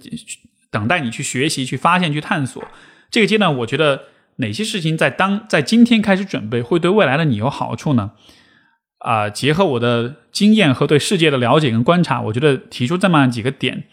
[0.72, 2.64] 等待你去学习、去发现、去探索。
[3.12, 4.06] 这个阶段，我觉得
[4.38, 8.14] 哪些事情在当在今天开始准备，会对未来的你有好处呢？
[9.00, 13.84] 啊，结合我的经验和对世界的了解跟观察，我觉得提出这么几个点。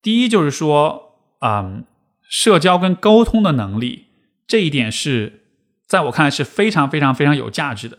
[0.00, 1.82] 第一就是说，啊，
[2.28, 4.06] 社交跟沟通的能力，
[4.46, 5.42] 这一点是
[5.86, 7.98] 在我看来是非常非常非常有价值的。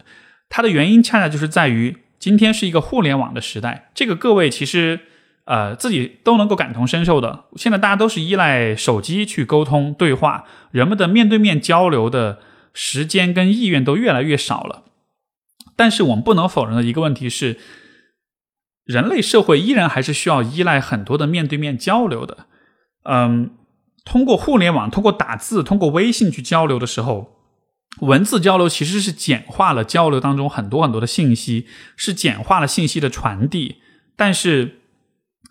[0.50, 5.00] 它的原因恰恰就是在于今天是一个互联网的时代，这个各位其实
[5.46, 7.46] 呃自己都能够感同身受的。
[7.56, 12.40] 现在大家都是依赖手机去沟通对话，人们的面对面交流的
[12.74, 14.84] 时间跟意愿都越来越少了。
[15.84, 17.58] 但是我们不能否认的一个问题是，
[18.86, 22.46] 人类社会依然还是需要依赖很多的面对面交流的。
[23.04, 23.50] 嗯，
[24.06, 27.36] 通过互联网、通过打字、通过微信去交流的时候，
[28.00, 31.68] 文字交流其实是简化了交流当中很多很多的信息，
[31.98, 33.82] 是简化了信息的传递。
[34.16, 34.80] 但是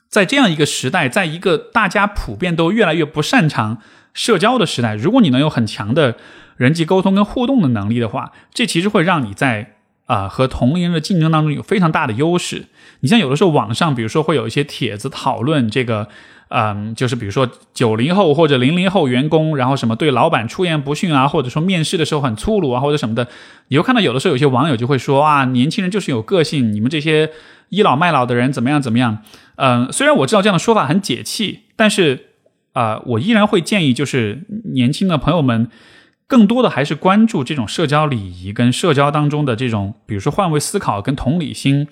[0.08, 3.82] 在这样一个时代，在一个大家普遍都越来越不擅长
[4.14, 6.16] 社交的时代，如果你能有很强的
[6.56, 9.76] 人际沟通跟互动的能力的话，这其实会让你在
[10.06, 12.66] 啊，和同龄人的竞争当中有非常大的优势。
[13.00, 16.06] 你像有的时候网上，比如说会有一些帖子讨论这个，
[16.48, 23.26] 嗯，就是比如说九零后或者零零后员工，然后什么对老板出言不逊啊，或者说面试的时候很粗鲁啊，或者什么的，
[23.68, 27.30] 你会看到有的时候有些网友就会说啊，年轻人就是有个性，你们这些
[27.70, 29.18] 倚老卖老的人怎么样怎么样？
[29.56, 32.26] 嗯，虽然我知道这样的说法很解气，但是
[32.72, 34.42] 啊，我依然会建议就是
[34.74, 35.68] 年轻的朋友们。
[36.32, 41.86] 更多的还是关注这种社交礼仪跟社交当中的这种，比如说换位思考跟同理心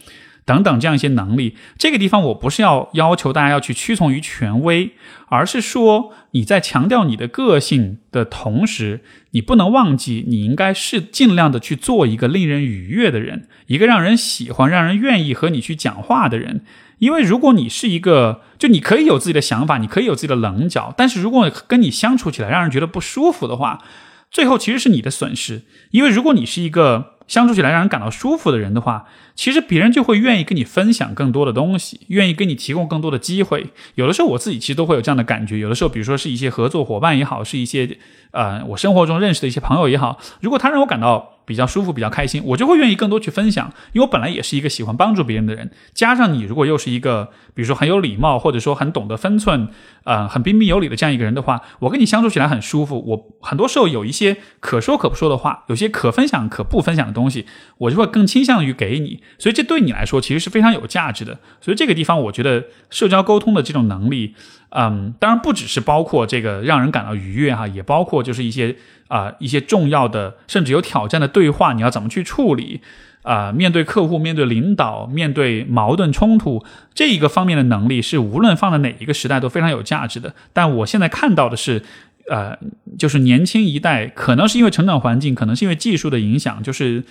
[0.47, 1.59] 等等这样一些能力。
[1.77, 4.93] 这个地方我不是要要求大家要去屈从于权威，
[5.29, 16.65] 而是说你在强调你的个性的同时，你不能忘记你应该是尽量的去做一个令人愉悦的人，一个让人喜欢、让人愿意和你去讲话的人。
[17.01, 23.83] 因为如果你是一个，就你可以有自己的想法，你可以有自己的棱角，但是如果跟你相处起来让人觉得不舒服的话，
[24.31, 25.63] 最后其实是你的损失。
[25.91, 29.07] 因为如果你是一个相处起来让人感到舒服的人的话，
[29.37, 33.69] 其实别人就会愿意跟你分享更多的东西，愿意给你提供更多的机会。
[33.95, 37.99] 有的时候我自己其实都会有这样的感觉，有的时候比如说是一些合作伙伴也好，是一些
[38.33, 41.37] 呃我生活中认识的一些朋友也好，如果他让我感到。
[41.47, 45.69] 比较舒服，比较开心，我就会愿意更多去分享，因为我本来也是一个喜欢帮助别人的人。
[45.93, 49.67] 加上你如果又是一个，比如说很有礼貌，或者说很懂得分寸，
[50.05, 53.05] 呃，很彬彬有礼的这样一个人的话，我跟你相处起来很舒服。
[53.05, 57.47] 我很多时候有一些可说可不说的话，有些可分享可不分享的东西，
[57.79, 59.21] 我就会更倾向于给你。
[59.37, 61.41] 所以这对你来说其实是非常有价值的。
[61.61, 64.37] 所以这个地方，我觉得社交沟通的这种能力，
[64.71, 68.77] 嗯，当然不只是包括这个让人感到愉悦哈，也包括就是一些。
[69.11, 72.81] 啊，一些重要的甚至有挑战的对话，你要怎么去处理？
[73.23, 76.65] 啊，面对客户、面对领导、面对矛盾冲突，
[76.95, 80.33] 这一个方面的能力是无论放在哪一个时代都非常有价值的。
[80.53, 81.83] 但我现在看到的是，
[82.31, 82.57] 呃，
[82.97, 87.03] 就是年轻一代可能是因为成长环境，可能是因为技术的影响，就是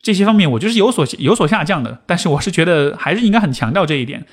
[0.00, 2.00] 这些方面我觉得是有所有所下降的。
[2.06, 4.24] 但是我是觉得还是应该很强调这一点。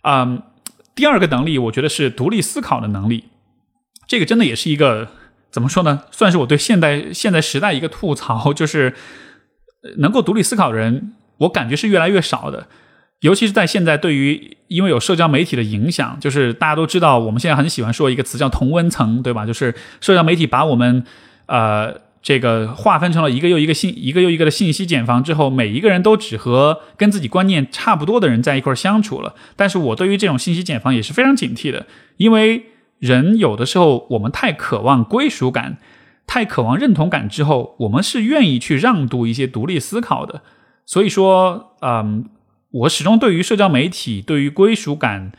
[0.00, 0.42] 嗯，
[0.98, 3.24] 第二个能力，我觉得是独立思考的能力，
[4.08, 5.08] 这个真的也是一个。
[5.50, 6.02] 怎么说呢？
[6.10, 8.94] 算是我对现代现在时代一个吐槽， 就是
[9.96, 12.66] 能够独立思考的人，我感觉是越来越少的。
[13.20, 19.46] 尤其是在现在，对于因为有社交媒体的影响，就是大家都知道，我们现在很喜欢说一个词叫同温层，对吧？
[19.46, 21.02] 就是社交媒体把我们
[21.46, 29.34] 呃这个划分成了一个又一个信一个又一个的信息茧房之后，每一个人都只和跟自己观念差不多的人在一块相处了。
[29.56, 32.66] 但是我对于这种信息茧房也是非常警惕的，因为。
[33.00, 35.78] 人有的时候，我们太渴望归属感，
[36.26, 40.42] 太渴望认同感之后，我们是愿意去让渡一些独立思考的。
[40.84, 42.28] 所以说，嗯，
[42.72, 45.30] 我始终对于社交媒体、对于归属感、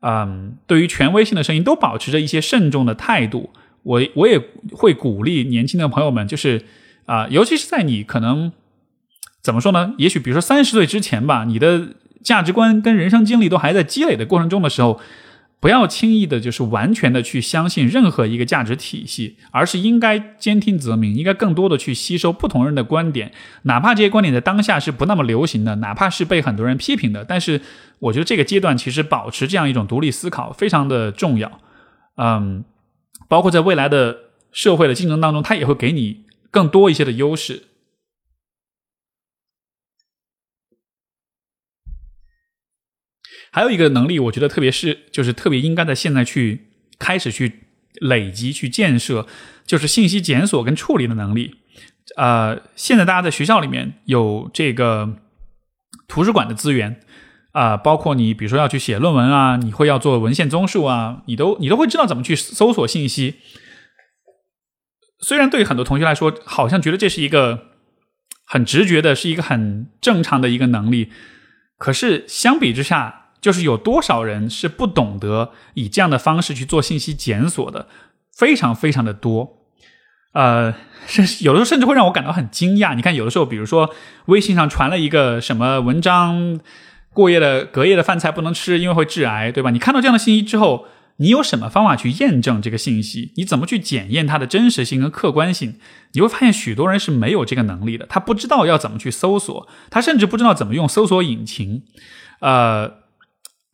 [0.00, 3.50] 嗯，对于权威性的声音，都保持着一些慎重的态度。
[3.82, 4.40] 我我也
[4.72, 6.64] 会鼓励年轻的朋友们，就是
[7.06, 8.52] 啊，尤其是在你可能
[9.40, 9.94] 怎么说呢？
[9.98, 11.88] 也许比如说三十岁之前吧，你的
[12.22, 15.00] 价值观跟人生经历都还在积累的过程中的时候。
[15.60, 23.30] 不要轻易的，就是完全的去相信任何一个价值体系，而是应该兼听则明，应该更多的去吸收不同人的观点，
[23.62, 27.60] 哪怕这些观点在当下是不那么流行的，哪怕是被很多人批评的，但是
[28.00, 31.60] 我觉得这个阶段其实保持这样一种独立思考非常的重要。
[32.16, 32.64] 嗯，
[33.32, 37.62] 包括在未来的社会的竞争当中，它也会给你更多一些的优势。
[43.50, 46.66] 还有一个能力，我觉得特别是就是特别应该在现在去
[46.98, 47.68] 开始去
[48.02, 49.26] 累积、去建设，
[49.64, 51.56] 就是信息检索跟处理的能力。
[52.18, 55.16] 呃，现在大家在学校里面有这个
[56.06, 57.00] 图书馆的资源
[57.52, 63.36] 啊，包括你比如说要去写论文啊，你会要做文献综述啊，你都你都会知道怎么去搜索信息。
[65.20, 67.68] 虽然对于很多同学来说，好像觉得这是一个
[68.44, 71.12] 很直觉的，是一个很正常的一个能力，
[71.78, 73.20] 可是相比之下。
[73.42, 77.88] 就是有多少人是不懂得以这样的方式去做信息检索的，
[78.32, 79.56] 非常非常的多，
[80.32, 80.72] 呃，
[81.08, 82.94] 甚有的时候甚至会让我感到很惊讶。
[82.94, 83.92] 你看，有的时候，比如说
[84.26, 86.60] 微信上传了一个什么文章，
[87.12, 89.70] 过夜的隔夜的饭菜不能吃，因为会致癌，对吧？
[89.70, 90.86] 你看到这样的信息之后，
[91.16, 93.32] 你有什么方法去验证这个信息？
[93.36, 95.74] 你怎么去检验它的真实性跟客观性？
[96.12, 101.82] 你会发现，许多人是没有这个能力的，他不知道要怎么去搜索，他甚至不知道怎么用搜索引擎，
[102.40, 103.02] 呃。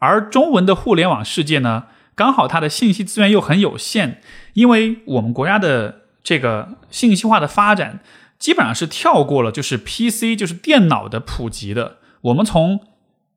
[0.00, 4.20] 而中文的互联网世界呢，刚好它的信息资源又很有限，
[4.52, 7.98] 因为我们国家的这个信息化的发展，
[8.38, 11.96] 基本上是跳过了就是 PC 就是电脑的普及的。
[12.20, 12.78] 我们从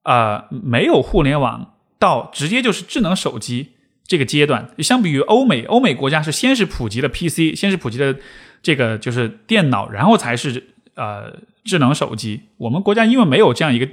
[0.04, 3.72] 呃没有互联网到直接就是智能手机
[4.06, 8.16] 这个阶段，相比于欧美，欧美国家是先是普及了 PC，先是普及了
[8.62, 12.42] 这个就是电脑，然后才是呃智能手机。
[12.58, 13.88] 我们国家因为没有这样一个。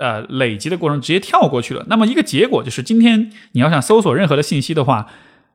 [0.00, 1.84] 呃，累积的过程直接跳过去了。
[1.90, 5.06] 那么一个结果就是，今天你要想搜索任何的信息的话，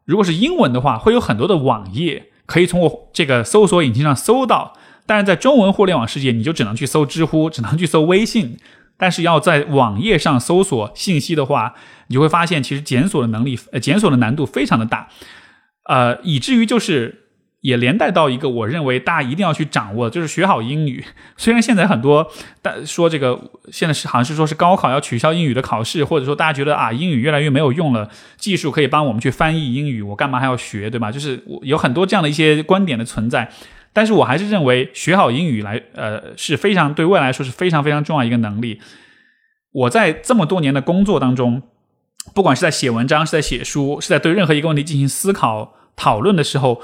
[0.06, 4.74] 如果是英文的话，会有很多的网页可以从我这个搜索引擎上搜到。
[5.08, 8.60] 但是在中文互联网世界，你就只能去搜知乎，只能去搜微信。
[8.98, 11.74] 但是要在网页上搜索信息的话，
[12.08, 15.08] 你就会发现，其实检索的能力，呃，检索的难度非常的大。
[15.88, 17.24] 呃，以至于就是
[17.62, 21.04] 也连带到一个我认为大家一定要去掌握，就是学好英语。
[21.36, 22.32] 虽然现在很多
[22.62, 31.12] 大说这个现在是好像是说是高考要取消英语的考试，或者说大家觉得啊英语越来越没有用了，技术可以帮我们去翻译英语，我干嘛还要学，对吧？
[31.12, 33.52] 就是有很多这样的一些观点的存在。
[33.96, 38.82] 但是我还是认为学好英语来呃是非常对未来说是非常非常重要一个能力。
[39.72, 41.62] 我在这么多年的工作当中，
[42.34, 46.82] 不管是在写文章，是在写书，是在对任何一个问题进行思考讨论的时候。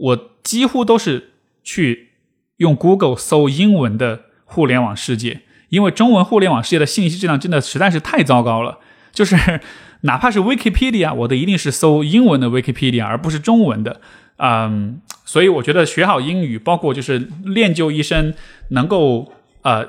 [0.00, 1.32] 我几乎都是
[1.62, 2.12] 去
[2.56, 8.78] 用 Google 搜英文的互联网世界，因为中文互联网世界的信息质量真的实在是太糟糕了。
[9.12, 9.60] 就是
[10.00, 14.00] 哪怕是 Wikipedia，我的一定是搜英文的 Wikipedia，而不是中文的。
[14.44, 18.34] 嗯，所以我觉得学好英语，包括就是练就一身
[18.70, 19.32] 能够
[19.62, 19.86] 呃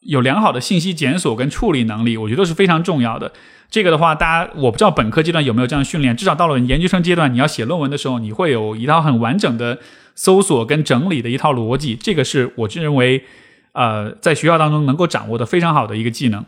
[0.00, 3.32] 有良好的信息检索跟处理能力，我觉得是非常重要的。
[3.70, 9.78] 这个的话，大家我不知道本科阶段有没有这样训练，至少到了研究生阶段，你要写论文的时候，你会有一套很完整的
[10.14, 11.96] 搜索跟整理的一套逻辑。
[11.96, 13.24] 这个是我认为，
[13.72, 16.44] 呃，在学校当中能够掌握的非常好的一个技能。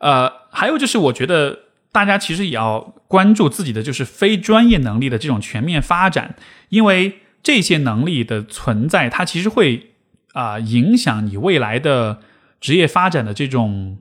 [0.00, 1.60] 呃，还有就是，我觉得
[1.92, 6.36] 大家其实也要关注自己的就是非专业能力的这种全面发展，
[6.68, 9.94] 因为这些能力的存在，它其实会
[10.32, 12.20] 啊影响你未来的
[12.60, 13.98] 职业发展的这种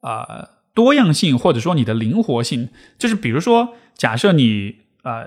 [0.00, 0.50] 啊。
[0.76, 5.26] 多样性或者说你的灵活性，就是比如说，假设你呃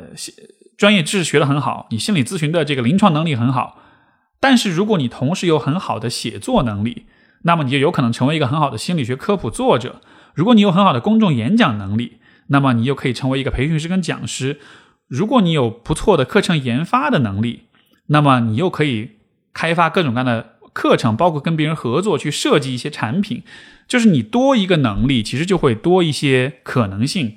[0.77, 3.79] 专业知识学得很好，你心理咨询的这个临床能力很好，
[4.39, 7.07] 但是如果你同时有很好的写作能力，
[7.41, 9.99] 那么你就有可能成为一个很好的心理学科普作者。
[10.39, 12.13] 如果你有很好的公众演讲能力，
[12.47, 14.57] 那么你就可以成为一个培训师跟讲师。
[15.09, 17.63] 如果你有不错的课程研发的能力，
[18.05, 19.09] 那么你又可以
[19.53, 23.43] 开发各种各样的课程，包括跟别人合作去设计一些产品。
[23.85, 27.35] 就是你多一个能力，其实就会多一些可能性。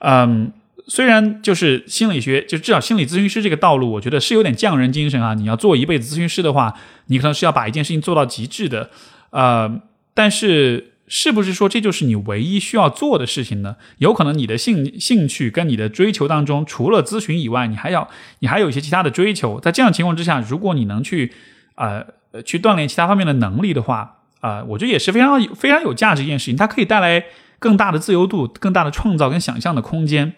[0.00, 0.52] 嗯，
[0.86, 5.32] 虽然就是心理学，就至少心理咨询师这个道路，我觉得是有点匠人精神啊。
[5.32, 6.74] 你要做一辈子咨询师的话，
[7.06, 8.90] 你可能是要把一件事情做到极致的。
[9.30, 9.80] 呃，
[10.12, 13.76] 但是是不是说这就是你唯一需要做的事情呢？
[13.98, 18.08] 有可能你的兴兴趣跟你的追求当中，除了咨询以外，你还要
[18.38, 19.60] 你还有一些其他的追求。
[19.60, 21.32] 在这样情况之下，如果你能去
[21.74, 22.06] 呃
[22.44, 24.18] 去锻炼其他方面的能力的话。
[24.42, 27.26] 啊，我觉得也是非常非常有价值一件事情，它可以带来
[27.60, 30.32] 更大的自由度、更大的创造跟想象的空间。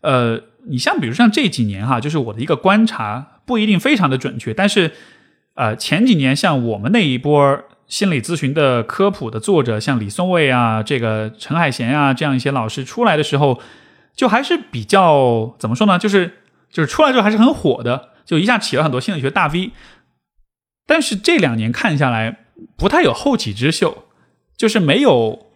[0.00, 4.92] 呃，你像比如像这几年哈，就是我的一个观察，不一定非常的准确，但是
[5.54, 13.60] 呃，前几年像我们那一波心理咨询的科普的作者，像李松蔚啊、这个陈海贤啊这样一些老师出来的时候，
[14.14, 15.98] 就还是比较怎么说呢？
[15.98, 16.38] 就是
[16.70, 19.72] 就是出来之后还是很火的，就一下起了很多心理学大 V。
[20.86, 22.44] 但是这两年看下来。
[22.76, 24.06] 不太有后起之秀，
[24.56, 25.46] 就是没有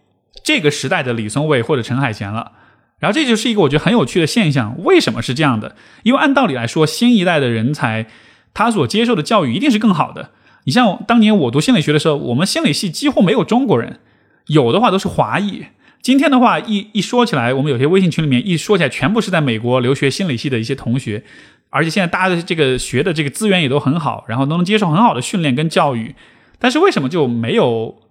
[0.41, 2.53] 这个时代的李松蔚或者陈海贤了。
[2.99, 4.81] 然后这就是一个我觉得很有趣的现象。
[4.85, 5.75] 为什么是这样的？
[6.03, 8.07] 因为按道理来说，新一代的人才
[8.53, 10.31] 他所接受的教育一定是更好的。
[10.65, 13.99] 你像当年我读心理学的时候，我们心理系几乎没有中国人，
[14.47, 15.65] 有的话都是华裔。
[16.01, 21.23] 今天的话一一说起来，我们有些微信群里面一说起来，全部是在美国留学心理系的一些同学，
[21.69, 26.15] 而且现在大家的这个学的这个资源也都很好，然后都能接受很好的训练跟教育。
[26.59, 28.01] 但是为什么就没有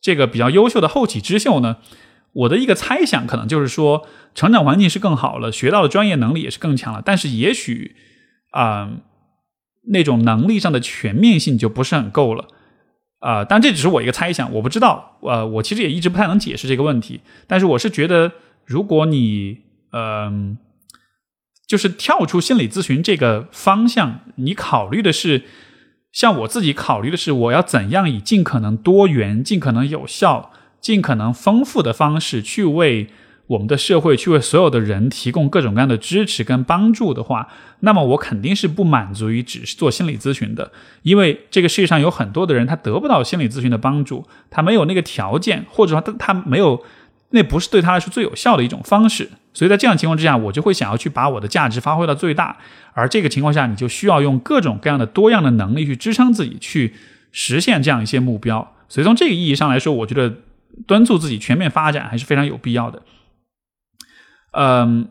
[0.00, 1.78] 这个比较优秀的后起之秀呢？
[2.32, 4.06] 我的一个猜想可能就是说，
[4.36, 7.96] 成长环境是更好了，学到的专业能力也是更强了，但是也许
[8.50, 8.88] 啊，
[9.88, 12.46] 那种能力上的全面性就不是很够了
[13.18, 13.44] 啊。
[13.44, 15.18] 但这只是我一个猜想，我不知道。
[15.22, 17.20] 呃，我其实也一直不太能解释这个问题。
[17.46, 18.32] 但是我是觉得，
[18.64, 19.58] 如果你
[19.92, 20.58] 嗯，
[21.66, 25.44] 就是跳出心理咨询这个方向，你考虑的是。
[26.12, 30.50] 像我自己考虑的是，我要怎样以尽可能多元、尽可能有效、
[30.80, 33.08] 尽可能丰富的方式去为
[33.50, 37.48] 我们的社会、去为所有的人提供各种各样的支持跟帮助的话，
[37.80, 40.70] 那么我肯定是不满足于只是做心理咨询的，
[41.02, 46.82] 因为这个世界上有很多的人他得不到心理咨询的帮助，他没有那个条件，或者说他他没有。
[47.32, 52.56] 那不是对他来说最有效的一种方式，所以在这样情况之下，我就会想要去把我的价值发挥到最大。
[52.92, 56.92] 而这个情况下，你就需要用各种各样的多样的能力去支撑自己，去
[57.30, 58.74] 实现这样一些目标。
[58.88, 60.38] 所以从这个意义上来说，我觉得
[60.88, 63.00] 敦促自己全面发展还是非常有必要的。
[64.52, 65.08] 嗯，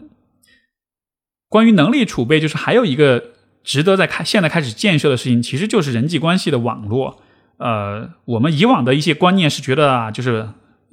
[1.48, 3.32] 关于能力储备，就是还有一个
[3.64, 7.22] 值得在开现在开始建设的事情，其实就是人际关系的网络。
[7.58, 10.50] 呃，我们以往的一些观念是觉得啊，就是。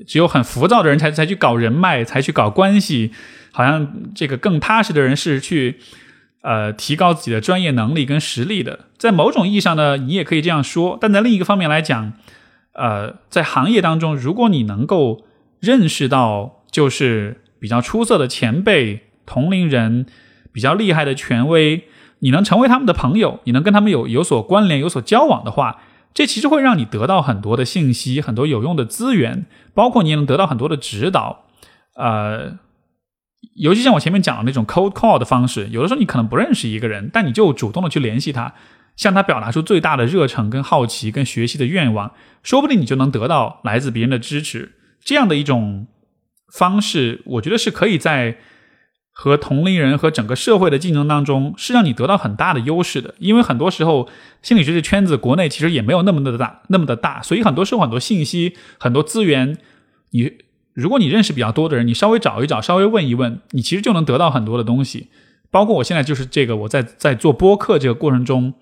[0.07, 3.13] 只有很浮躁的人才才去搞人脉，才去搞关系，
[3.51, 5.81] 好像这个更踏实的人是去
[6.43, 8.81] 呃提高自己的专业能力跟实力的。
[8.99, 10.99] 在某种意义上呢，你也可以这样说。
[11.01, 12.13] 但在另一个方面来讲，
[12.75, 15.25] 呃，在行业当中，如果你能够
[15.61, 20.07] 认识到就是比较出色的前辈、同龄人、
[20.53, 21.83] 比较厉害的权威，
[22.21, 25.81] 你能成为他们的朋友，你能跟他们有有所关联、有所交往的话，
[26.15, 31.47] 这其实会让你得到很多的信息、很多有用的资源，包括你也能得到很多的指导。
[31.97, 32.57] 呃，
[33.57, 38.55] 尤其像我前面讲的那种 cold call 的方式，有的时候你可能不认识一个人，但你就主动的去联系他，
[38.95, 42.13] 向他表达出最大的热诚、跟好奇、跟学习的愿望，
[42.45, 44.75] 说不定你就能得到来自别人的支持。
[45.05, 45.89] 这样的一种
[46.53, 48.39] 方式，我觉得是可以在。
[49.19, 53.15] 和同龄人和整个社会的竞争当中，是让你得到很大的优势的。
[53.19, 54.07] 因为很多时候，
[54.43, 59.57] 心理学的圈子国内其实也没有那么的大，那么的大，所以很多时候很多信息、很多资源，
[60.11, 60.31] 你
[60.75, 65.09] 如果你认识比较多的人，你稍微找一找，稍微问一问，你其实就能得到很多的东西。
[65.51, 68.53] 包括我现在就是这个，我在在做播客这个过程中，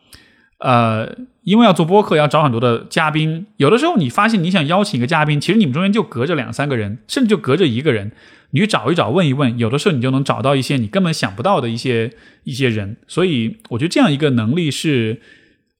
[0.59, 8.13] 呃，因为要做播客，要找很多的嘉宾，有的时候你发现你想邀请一个嘉宾，其实你们中间就隔着两三个人，甚至就隔着一个人。
[8.51, 12.13] 你去找一找，问一问，有的时候你就能找到一些你根本想不到的一些
[12.45, 12.97] 一些人。
[13.09, 15.21] 所以我觉得这样一个能力是，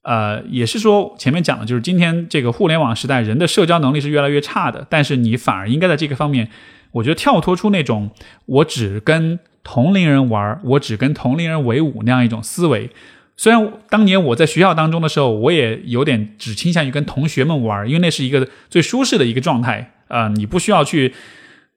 [0.01, 4.85] 呃，也是说前面讲的，就是今天这个互联网时代，人的社交能力是越来越差的。
[4.89, 6.49] 但是你反而应该在这个方面，
[6.91, 8.11] 我觉得跳脱出那种
[8.45, 12.89] 我只跟同龄人玩，我只跟同龄人为伍那样一种思维。
[13.37, 21.13] 虽然当年我在学校当中的时候，我也有点只倾向于跟同学们玩，因为那是一个最舒适的一个状态啊，你不需要去。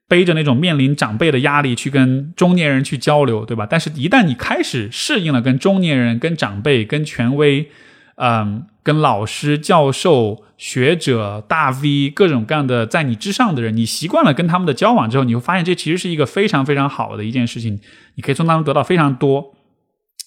[0.09, 3.67] 背着那种面临长辈的压力去跟中年人去交流，对吧？
[3.69, 7.69] 但是，一旦你开始适应了跟中年人、跟长辈、跟权威，
[8.15, 17.79] 嗯，跟老师、教授、学者、大 V 各种各样的在你之上的人，你习惯了跟他们的交往之后，你会发现这其实是一个非常非常好的一件事情，
[18.15, 19.53] 你可以从当中得到非常多。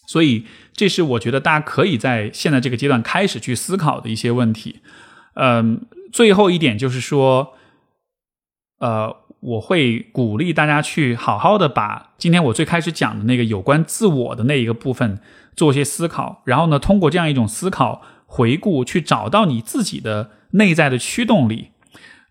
[0.06, 4.80] 所以，这是我觉得大家可以在现在这个阶段开始去思考的一些问题。
[5.34, 7.54] 嗯，最后一点就是说，
[8.78, 9.22] 呃。
[9.42, 15.18] 我会鼓励大家去好好的把今天我最开始讲的那个有关自我的那一个部分
[15.56, 21.72] 做一些思考，然后呢，通过这样一种思考回顾，去找到你自己的内在的驱动力。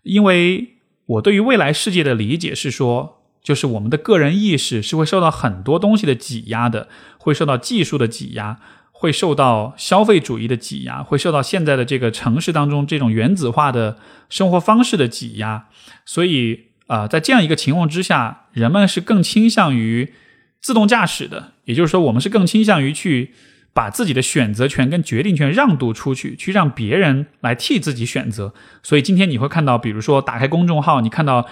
[0.04, 6.88] 因为我对于未来世界的理解是说，就是我们的个人意识是会受到很多东西的挤压的，
[7.18, 8.58] 会受到技术的挤压，
[8.92, 13.98] 会受到消费主义的挤压，会受到现在的这个城市当中这种原子化的
[14.28, 15.66] 生活方式的挤压，
[16.04, 16.72] 所以。
[16.88, 20.12] 啊，在这样一个情况之下，人们是更倾向于
[20.60, 23.32] 自动驾驶的，也就是说，我们是更倾向于去
[23.72, 28.52] 把自己的选择权跟决定权让渡出去，去让别人来替自己选择。
[28.82, 31.48] 所以今天你会看到，比如说打开公众号，你看到。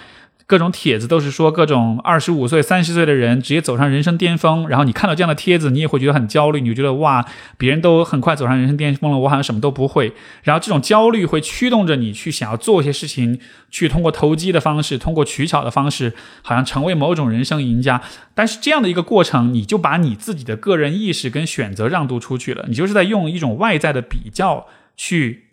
[0.51, 7.25] 各种帖子都是说各种二十五岁、三十岁的人直接走上人生巅峰，然后你看到这样的帖子，你也会觉得很焦虑，你就觉得哇，
[7.57, 10.11] 别人都很快走上人生巅峰了，我好像什么都不会。
[10.43, 16.11] 然后这种焦虑会驱动着你去想要做一些事情，去通过投机的方式，通过取巧的方式，
[16.41, 18.01] 好像成为某种人生赢家。
[18.35, 24.67] 但是这样的一个过程，你就把你自己的个人意识跟选择让渡出去了，你就是在用一种外在的比较
[24.97, 25.45] 去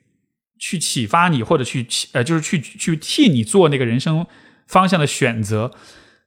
[0.59, 4.27] 去启发你，或者去呃，就是去去替你做那个人生。
[4.69, 5.73] 方向的选择，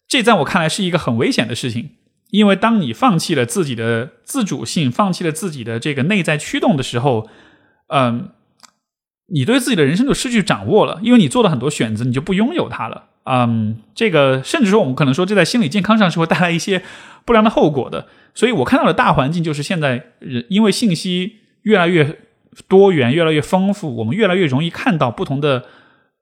[0.07, 1.91] 这在我看来是一个很危险的事情，
[2.31, 7.29] 因为当你放弃了自己的自主性，放弃了自己的这个内在驱动的时候，
[7.87, 8.29] 嗯，
[9.27, 13.09] 你对自己的人生就失去掌握了，因为你做了很多选择，你就不拥有它了。
[13.25, 16.81] 嗯，这个甚至说我们可能说这在心理健康上是会带来一些
[17.23, 18.07] 不良的后果的。
[18.33, 22.17] 所以我看到的大环境就是现在人因为信息越来越
[22.67, 25.65] 多元、越来越丰富，我们越来越容易看到不同的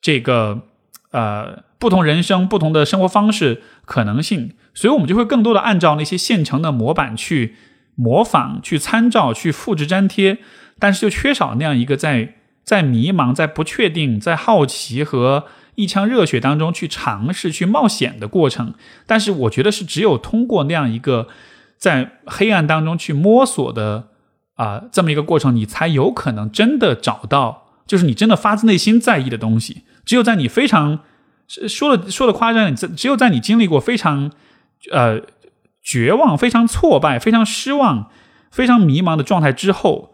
[0.01, 0.63] 这个
[1.11, 1.68] 呃。
[1.79, 7.55] 不同人生、不同的生活方式可能性，所以我们就会更多的按照那些现成的模板去
[7.95, 10.39] 模仿、去参照、去复制粘贴，
[10.77, 12.35] 但是就缺少那样一个在
[12.65, 15.45] 在迷茫、在不确定、在好奇和
[15.75, 18.73] 一腔热血当中去尝试、去冒险的过程。
[19.07, 21.29] 但是我觉得是只有通过那样一个
[21.77, 24.09] 在黑暗当中去摸索的
[24.55, 29.83] 啊这么一个过程，你才有可能真的找到，就是你真的发自内心在意的东西。
[30.03, 30.99] 只有在你非常。
[31.67, 34.31] 说的说的夸张，只只有在你经历过非常，
[34.91, 35.19] 呃，
[35.81, 38.11] 绝望、非常挫败、非常失望、
[38.51, 40.13] 非常迷茫的状态之后，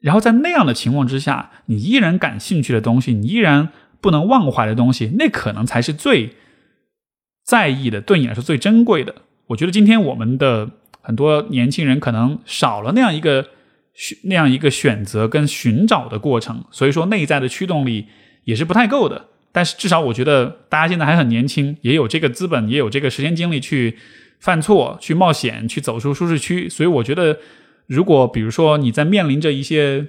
[0.00, 3.68] 然后在那样的情况之下，你依然感兴趣的东西，你依然
[4.00, 6.34] 不能忘怀的东西，那可能才是最
[7.44, 9.14] 在意的，对你来说最珍贵的。
[9.46, 10.68] 我觉得今天我们的
[11.00, 13.46] 很多年轻人可能少了那样一个
[14.24, 18.06] 那样一个选择跟寻找的过程，所以说内在的驱动力
[18.42, 19.28] 也是不太够的。
[19.56, 23.96] 但是至少我觉得大家现在还很年轻，也有这个资本，也有这个时间精力去
[24.38, 26.68] 犯错、去冒险、去走出舒适区。
[26.68, 27.38] 所以我觉得，
[27.86, 30.08] 如果比如说你在面临着一些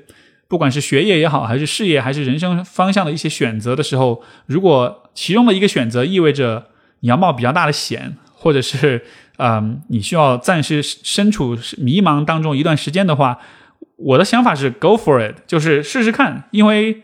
[0.49, 6.67] 不管是学业也好，还是事业，还是人生方向的一些选择的时候，如果其中的一个选择意味着
[6.99, 9.01] 你要冒比较大的险，或者是
[9.37, 13.39] 嗯，你需要暂时身处迷茫当中一段时间的话，
[13.95, 17.03] 我的想法是 go for it，就是试试看，因为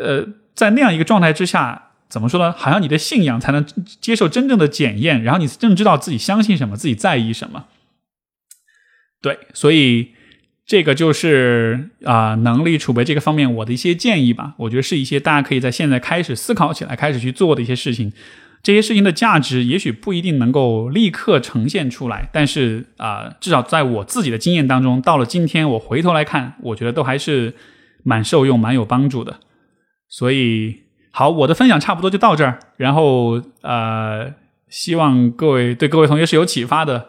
[0.00, 0.24] 呃，
[0.60, 2.52] 在那样一个状态之下，怎么说呢？
[2.52, 3.64] 好像你的信仰才能
[3.98, 7.64] 接受真正的检验，然后你真正知道自己相信什么，自己在意什么。
[9.22, 10.10] 对，所以
[10.66, 14.52] 这个就是啊，能力储备这个方面我的一些建议吧。
[14.58, 18.12] 我觉得是一些大家可以在现在开始思考起来，开始去做的一些事情。
[18.62, 27.54] 这些事情的价值也许不一定能够立刻呈现出来，但是啊，至少在我自己的经验当中，到了今天我回头来看，我觉得都还是
[28.02, 29.40] 蛮受用、蛮有帮助的。
[30.10, 30.82] 所以，
[31.12, 32.58] 好，我的分享差不多就到这儿。
[32.76, 34.34] 然后，呃，
[34.68, 37.08] 希望各位对各位同学是有启发的。